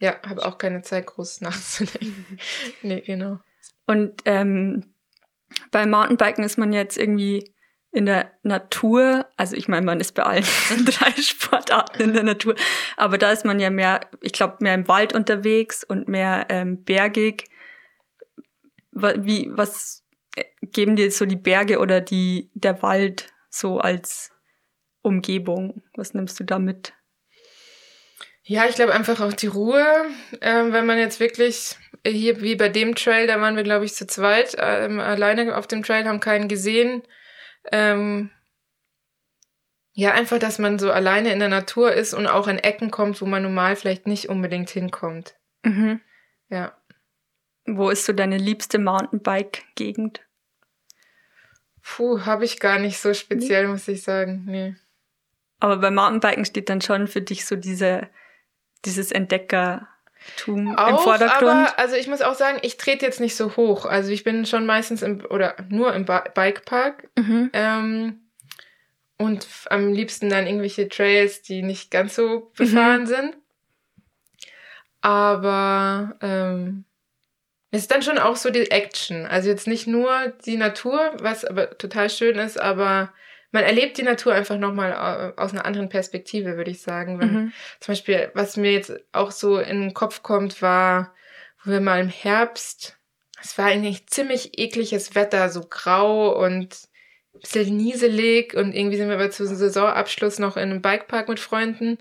[0.00, 2.38] ja, habe auch keine Zeit, groß nachzudenken.
[2.82, 3.38] nee, genau.
[3.86, 4.94] Und ähm,
[5.70, 7.54] beim Mountainbiken ist man jetzt irgendwie
[7.92, 10.44] in der Natur, also ich meine, man ist bei allen
[10.84, 12.54] drei Sportarten in der Natur,
[12.96, 16.84] aber da ist man ja mehr, ich glaube, mehr im Wald unterwegs und mehr ähm,
[16.84, 17.46] bergig.
[18.92, 20.04] Wie, was
[20.36, 24.30] äh, geben dir so die Berge oder die, der Wald so als
[25.02, 25.82] Umgebung?
[25.94, 26.92] Was nimmst du da mit?
[28.42, 29.84] Ja, ich glaube einfach auch die Ruhe.
[30.40, 31.76] Ähm, wenn man jetzt wirklich
[32.06, 35.66] hier wie bei dem Trail, da waren wir glaube ich zu zweit ähm, alleine auf
[35.66, 37.02] dem Trail, haben keinen gesehen.
[37.72, 38.30] Ähm,
[39.92, 43.20] ja, einfach, dass man so alleine in der Natur ist und auch in Ecken kommt,
[43.20, 45.36] wo man normal vielleicht nicht unbedingt hinkommt.
[45.62, 46.00] Mhm.
[46.48, 46.76] Ja.
[47.66, 50.22] Wo ist so deine liebste Mountainbike-Gegend?
[51.82, 53.72] Puh, habe ich gar nicht so speziell, nee.
[53.72, 54.44] muss ich sagen.
[54.46, 54.76] Nee.
[55.58, 58.08] Aber beim Mountainbiken steht dann schon für dich so diese,
[58.84, 59.12] dieses
[60.20, 61.50] Entdeckertum auch, im Vordergrund.
[61.50, 63.86] Aber, also ich muss auch sagen, ich trete jetzt nicht so hoch.
[63.86, 67.08] Also ich bin schon meistens im, oder nur im ba Bikepark.
[67.18, 67.50] Mhm.
[67.52, 68.20] Ähm,
[69.18, 73.06] und am liebsten dann irgendwelche Trails, die nicht ganz so befahren mhm.
[73.06, 73.36] sind.
[75.02, 76.84] Aber ähm,
[77.70, 79.26] es ist dann schon auch so die Action.
[79.26, 83.12] Also jetzt nicht nur die Natur, was aber total schön ist, aber
[83.52, 84.92] man erlebt die Natur einfach nochmal
[85.36, 87.16] äh, aus einer anderen Perspektive, würde ich sagen.
[87.16, 87.52] Mhm.
[87.80, 91.14] Zum Beispiel, was mir jetzt auch so in den Kopf kommt, war,
[91.64, 92.96] wo wir mal im Herbst,
[93.42, 96.88] es war eigentlich ziemlich ekliges Wetter, so grau und
[97.34, 101.40] ein bisschen nieselig und irgendwie sind wir aber zu Saisonabschluss noch in einem Bikepark mit
[101.40, 101.98] Freunden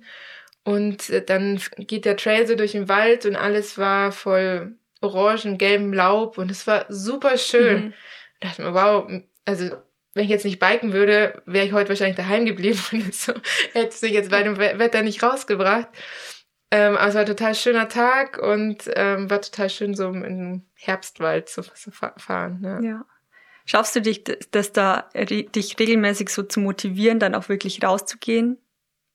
[0.63, 5.57] und äh, dann geht der Trail so durch den Wald und alles war voll orangen,
[5.57, 7.85] gelbem Laub und es war super schön.
[7.85, 7.93] Mhm.
[8.39, 9.11] Da dachte mir, wow,
[9.45, 9.77] also
[10.13, 13.33] wenn ich jetzt nicht biken würde, wäre ich heute wahrscheinlich daheim geblieben und so
[13.73, 15.87] hätte sich jetzt bei dem Wetter nicht rausgebracht.
[16.71, 20.65] Ähm, aber es war ein total schöner Tag und ähm, war total schön, so im
[20.75, 22.61] Herbstwald zu, zu fahren.
[22.63, 22.79] Ja.
[22.81, 23.05] ja.
[23.65, 28.57] Schaffst du dich, das da dich regelmäßig so zu motivieren, dann auch wirklich rauszugehen?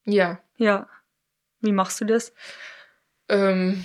[0.05, 0.41] Ja.
[0.57, 0.89] Ja.
[1.61, 2.33] Wie machst du das?
[3.29, 3.85] Ähm,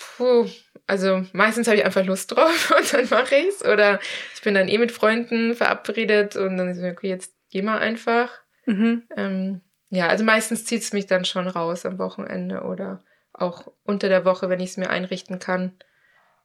[0.00, 0.48] puh,
[0.86, 3.64] also meistens habe ich einfach Lust drauf und dann mache ich's.
[3.64, 4.00] Oder
[4.34, 7.78] ich bin dann eh mit Freunden verabredet und dann ist mir, okay, jetzt geh mal
[7.78, 8.30] einfach.
[8.66, 9.04] Mhm.
[9.16, 14.08] Ähm, ja, also meistens zieht es mich dann schon raus am Wochenende oder auch unter
[14.08, 15.72] der Woche, wenn ich es mir einrichten kann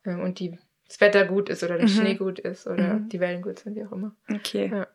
[0.05, 1.91] ähm, und die, das Wetter gut ist oder der mhm.
[1.91, 3.09] Schnee gut ist oder mhm.
[3.09, 4.15] die Wellen gut sind, wie auch immer.
[4.31, 4.69] Okay.
[4.71, 4.87] Ja.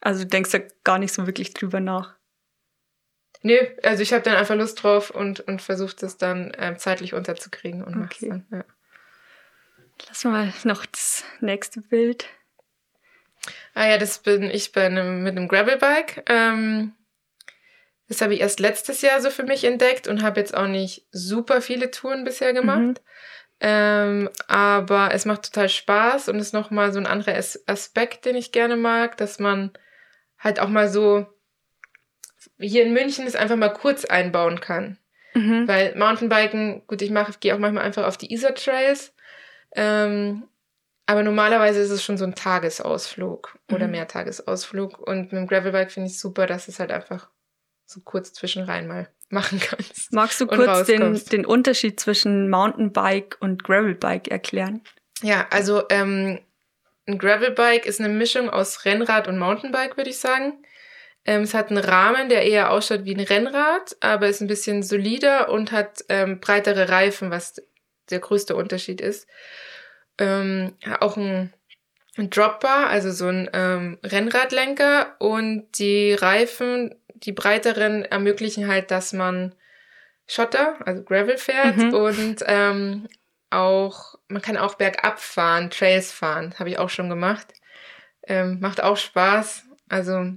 [0.00, 2.16] Also du denkst da gar nicht so wirklich drüber nach.
[3.42, 7.14] Nö, also ich habe dann einfach Lust drauf und, und versuche das dann ähm, zeitlich
[7.14, 8.00] unterzukriegen und okay.
[8.00, 8.46] mach's dann.
[8.50, 8.64] Ja.
[10.08, 12.26] Lass mal noch das nächste Bild.
[13.74, 16.24] Ah ja, das bin ich bei einem, mit einem Gravelbike.
[16.28, 16.92] Ähm,
[18.08, 21.06] das habe ich erst letztes Jahr so für mich entdeckt und habe jetzt auch nicht
[21.12, 22.80] super viele Touren bisher gemacht.
[22.80, 22.94] Mhm.
[23.60, 28.52] Ähm, aber es macht total Spaß und ist nochmal so ein anderer Aspekt, den ich
[28.52, 29.70] gerne mag, dass man
[30.38, 31.26] halt auch mal so
[32.60, 34.98] hier in München es einfach mal kurz einbauen kann.
[35.34, 35.66] Mhm.
[35.68, 39.12] Weil Mountainbiken, gut, ich mache, gehe auch manchmal einfach auf die Isar Trails
[39.72, 40.44] ähm,
[41.06, 43.92] aber normalerweise ist es schon so ein Tagesausflug oder mhm.
[43.92, 44.98] Mehrtagesausflug.
[44.98, 47.28] Und mit dem Gravelbike finde ich super, dass es halt einfach
[47.86, 50.12] so kurz zwischenrein mal machen kannst.
[50.12, 54.82] Magst du kurz den, den Unterschied zwischen Mountainbike und Gravelbike erklären?
[55.22, 56.40] Ja, also ähm,
[57.06, 60.64] ein Gravelbike ist eine Mischung aus Rennrad und Mountainbike, würde ich sagen.
[61.24, 64.82] Ähm, es hat einen Rahmen, der eher ausschaut wie ein Rennrad, aber ist ein bisschen
[64.82, 67.62] solider und hat ähm, breitere Reifen, was
[68.10, 69.28] der größte Unterschied ist.
[70.18, 71.52] Ähm, auch ein,
[72.16, 79.12] ein Dropbar, also so ein ähm, Rennradlenker und die Reifen, die breiteren, ermöglichen halt, dass
[79.12, 79.54] man
[80.26, 81.94] Schotter, also Gravel fährt mhm.
[81.94, 83.08] und ähm,
[83.50, 87.52] auch, man kann auch bergab fahren, Trails fahren, habe ich auch schon gemacht.
[88.22, 89.64] Ähm, macht auch Spaß.
[89.88, 90.34] Also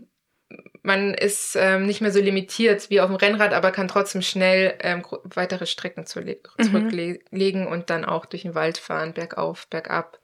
[0.84, 4.76] man ist ähm, nicht mehr so limitiert wie auf dem Rennrad, aber kann trotzdem schnell
[4.82, 6.36] ähm, weitere Strecken zu mhm.
[6.62, 10.20] zurücklegen und dann auch durch den Wald fahren, bergauf, bergab.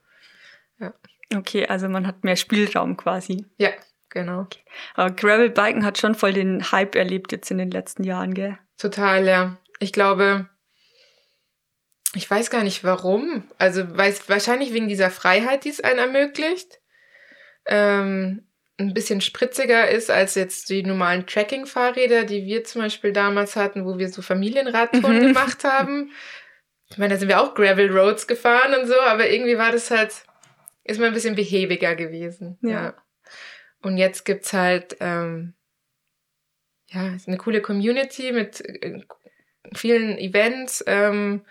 [0.80, 0.94] Ja.
[1.36, 3.46] Okay, also man hat mehr Spielraum quasi.
[3.58, 3.70] Ja,
[4.10, 4.42] genau.
[4.42, 4.62] Okay.
[4.96, 8.58] Aber Gravelbiken hat schon voll den Hype erlebt jetzt in den letzten Jahren, gell?
[8.78, 9.58] Total, ja.
[9.80, 10.50] Ich glaube,
[12.16, 13.44] ich weiß gar nicht warum.
[13.58, 16.80] Also weiß, wahrscheinlich wegen dieser Freiheit, die es einen ermöglicht.
[17.66, 18.49] Ähm,
[18.80, 23.86] ein bisschen spritziger ist als jetzt die normalen Tracking-Fahrräder, die wir zum Beispiel damals hatten,
[23.86, 25.28] wo wir so Familienradtouren mhm.
[25.28, 26.12] gemacht haben.
[26.90, 29.92] Ich meine, da sind wir auch Gravel Roads gefahren und so, aber irgendwie war das
[29.92, 30.24] halt,
[30.84, 32.58] ist man ein bisschen behäbiger gewesen.
[32.62, 32.70] Ja.
[32.70, 32.94] ja.
[33.82, 35.54] Und jetzt gibt's halt, ähm,
[36.88, 39.02] ja, ist eine coole Community mit äh,
[39.76, 41.46] vielen Events ähm,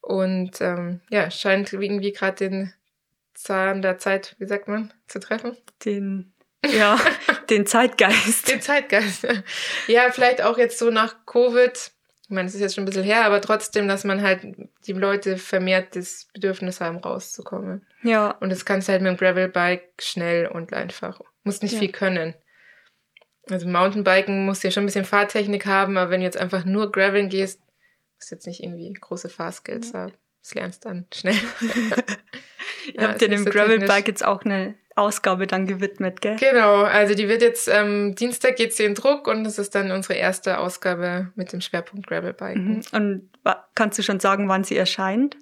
[0.00, 2.72] und ähm, ja, scheint irgendwie gerade den
[3.34, 5.56] Zahn der Zeit, wie sagt man, zu treffen.
[5.84, 6.32] Den
[6.72, 6.98] ja,
[7.50, 8.50] den Zeitgeist.
[8.50, 9.26] Den Zeitgeist.
[9.86, 11.92] Ja, vielleicht auch jetzt so nach Covid.
[12.22, 14.40] Ich meine, es ist jetzt schon ein bisschen her, aber trotzdem, dass man halt
[14.86, 17.86] die Leute vermehrt das Bedürfnis haben, rauszukommen.
[18.02, 18.32] Ja.
[18.40, 21.20] Und das kannst du halt mit dem Gravelbike schnell und einfach.
[21.44, 21.78] Muss nicht ja.
[21.78, 22.34] viel können.
[23.48, 26.90] Also Mountainbiken muss ja schon ein bisschen Fahrtechnik haben, aber wenn du jetzt einfach nur
[26.90, 27.60] Graveln gehst,
[28.16, 30.00] musst du jetzt nicht irgendwie große Fahrskills ja.
[30.00, 30.12] haben.
[30.42, 31.36] Das lernst du dann schnell.
[32.86, 36.36] Ihr ja, habt ja dem Gravelbike jetzt auch eine Ausgabe dann gewidmet, gell?
[36.36, 39.90] Genau, also die wird jetzt, ähm, Dienstag geht sie in Druck und das ist dann
[39.90, 42.56] unsere erste Ausgabe mit dem Schwerpunkt Gravelbike.
[42.56, 42.82] Mhm.
[42.92, 43.30] Und
[43.74, 45.36] kannst du schon sagen, wann sie erscheint?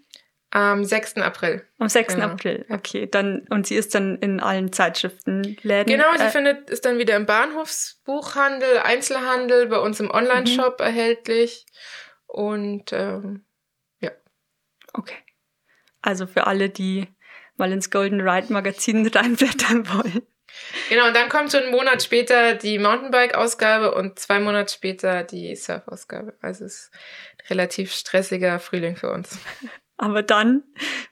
[0.51, 1.17] Am 6.
[1.17, 1.67] April.
[1.79, 2.15] Am 6.
[2.15, 2.27] Genau.
[2.27, 3.09] April, okay.
[3.09, 5.87] Dann, und sie ist dann in allen Zeitschriftenläden.
[5.87, 10.85] Genau, sie äh, findet, ist dann wieder im Bahnhofsbuchhandel, Einzelhandel, bei uns im Online-Shop mhm.
[10.85, 11.67] erhältlich.
[12.27, 13.45] Und ähm,
[14.01, 14.11] ja.
[14.93, 15.17] Okay.
[16.03, 17.09] Also für alle, die
[17.57, 20.23] mal ins Golden Ride Magazin reinblättern wollen.
[20.89, 25.55] Genau, und dann kommt schon einen Monat später die Mountainbike-Ausgabe und zwei Monate später die
[25.57, 26.35] Surf-Ausgabe.
[26.41, 29.39] Also es ist ein relativ stressiger Frühling für uns.
[29.97, 30.63] Aber dann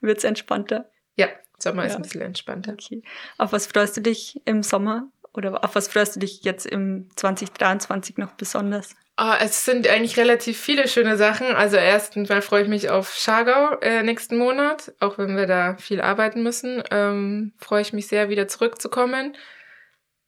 [0.01, 0.91] wird es entspannter.
[1.17, 1.29] Ja,
[1.59, 1.89] Sommer ja.
[1.89, 2.73] ist ein bisschen entspannter.
[2.73, 3.03] Okay.
[3.39, 5.11] Auf was freust du dich im Sommer?
[5.35, 8.95] Oder auf was freust du dich jetzt im 2023 noch besonders?
[9.19, 11.47] Oh, es sind eigentlich relativ viele schöne Sachen.
[11.49, 15.77] Also erstens mal freue ich mich auf Schargau äh, nächsten Monat, auch wenn wir da
[15.77, 16.83] viel arbeiten müssen.
[16.91, 19.37] Ähm, freue ich mich sehr, wieder zurückzukommen.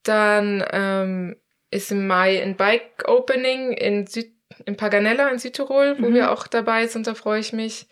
[0.02, 1.36] Dann ähm,
[1.70, 4.32] ist im Mai ein Bike Opening in Süd
[4.66, 6.14] in Paganella in Südtirol, wo mhm.
[6.14, 7.06] wir auch dabei sind.
[7.06, 7.88] Da freue ich mich.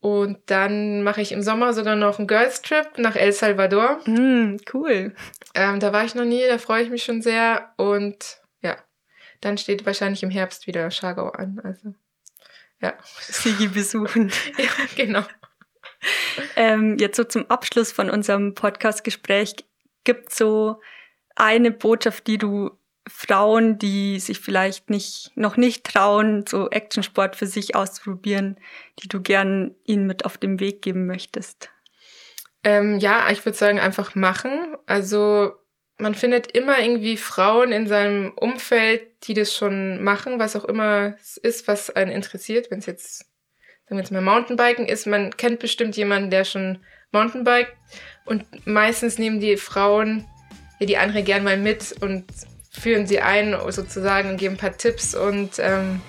[0.00, 4.00] Und dann mache ich im Sommer sogar noch einen Girls Trip nach El Salvador.
[4.06, 5.14] Mm, cool.
[5.54, 7.72] Ähm, da war ich noch nie, da freue ich mich schon sehr.
[7.76, 8.39] Und
[9.40, 11.60] dann steht wahrscheinlich im Herbst wieder Schagau an.
[11.62, 11.94] Also,
[12.80, 12.94] ja.
[13.20, 14.30] Sigi besuchen.
[14.58, 15.22] ja, genau.
[16.56, 19.56] Ähm, jetzt so zum Abschluss von unserem Podcast-Gespräch
[20.04, 20.80] gibt so
[21.36, 22.70] eine Botschaft, die du
[23.08, 28.56] Frauen, die sich vielleicht nicht, noch nicht trauen, so Actionsport für sich auszuprobieren,
[29.02, 31.70] die du gern ihnen mit auf den Weg geben möchtest?
[32.62, 34.76] Ähm, ja, ich würde sagen, einfach machen.
[34.86, 35.54] Also
[36.00, 41.14] man findet immer irgendwie Frauen in seinem Umfeld, die das schon machen, was auch immer
[41.20, 42.70] es ist, was einen interessiert.
[42.70, 43.18] Wenn es jetzt,
[43.84, 46.78] sagen wir jetzt mal Mountainbiken ist, man kennt bestimmt jemanden, der schon
[47.12, 47.76] Mountainbike
[48.24, 50.26] und meistens nehmen die Frauen
[50.80, 52.24] ja, die andere gern mal mit und
[52.70, 56.00] führen sie ein sozusagen und geben ein paar Tipps und ähm,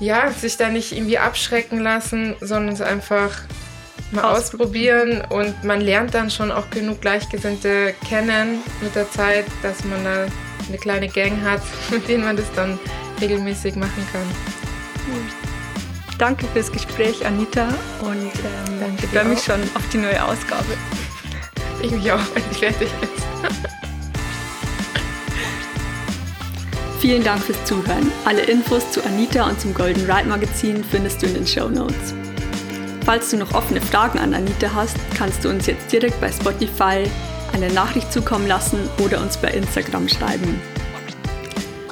[0.00, 3.42] ja, sich da nicht irgendwie abschrecken lassen, sondern es einfach
[4.12, 9.84] mal ausprobieren und man lernt dann schon auch genug Gleichgesinnte kennen mit der Zeit, dass
[9.84, 10.26] man da
[10.68, 12.78] eine kleine Gang hat, mit denen man das dann
[13.20, 14.22] regelmäßig machen kann.
[16.18, 17.68] Danke fürs Gespräch, Anita,
[18.00, 20.64] und ähm, ich freue mich schon auf die neue Ausgabe.
[21.82, 23.08] Ich mich auch, wenn ich fertig bin.
[27.00, 28.12] Vielen Dank fürs Zuhören.
[28.24, 32.14] Alle Infos zu Anita und zum Golden Ride Magazin findest du in den Show Notes.
[33.12, 37.04] Falls du noch offene Fragen an Anita hast, kannst du uns jetzt direkt bei Spotify
[37.52, 40.58] eine Nachricht zukommen lassen oder uns bei Instagram schreiben.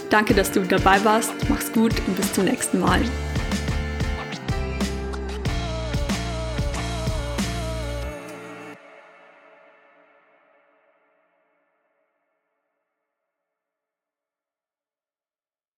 [0.09, 3.03] Danke, dass du dabei warst, mach's gut und bis zum nächsten Mal.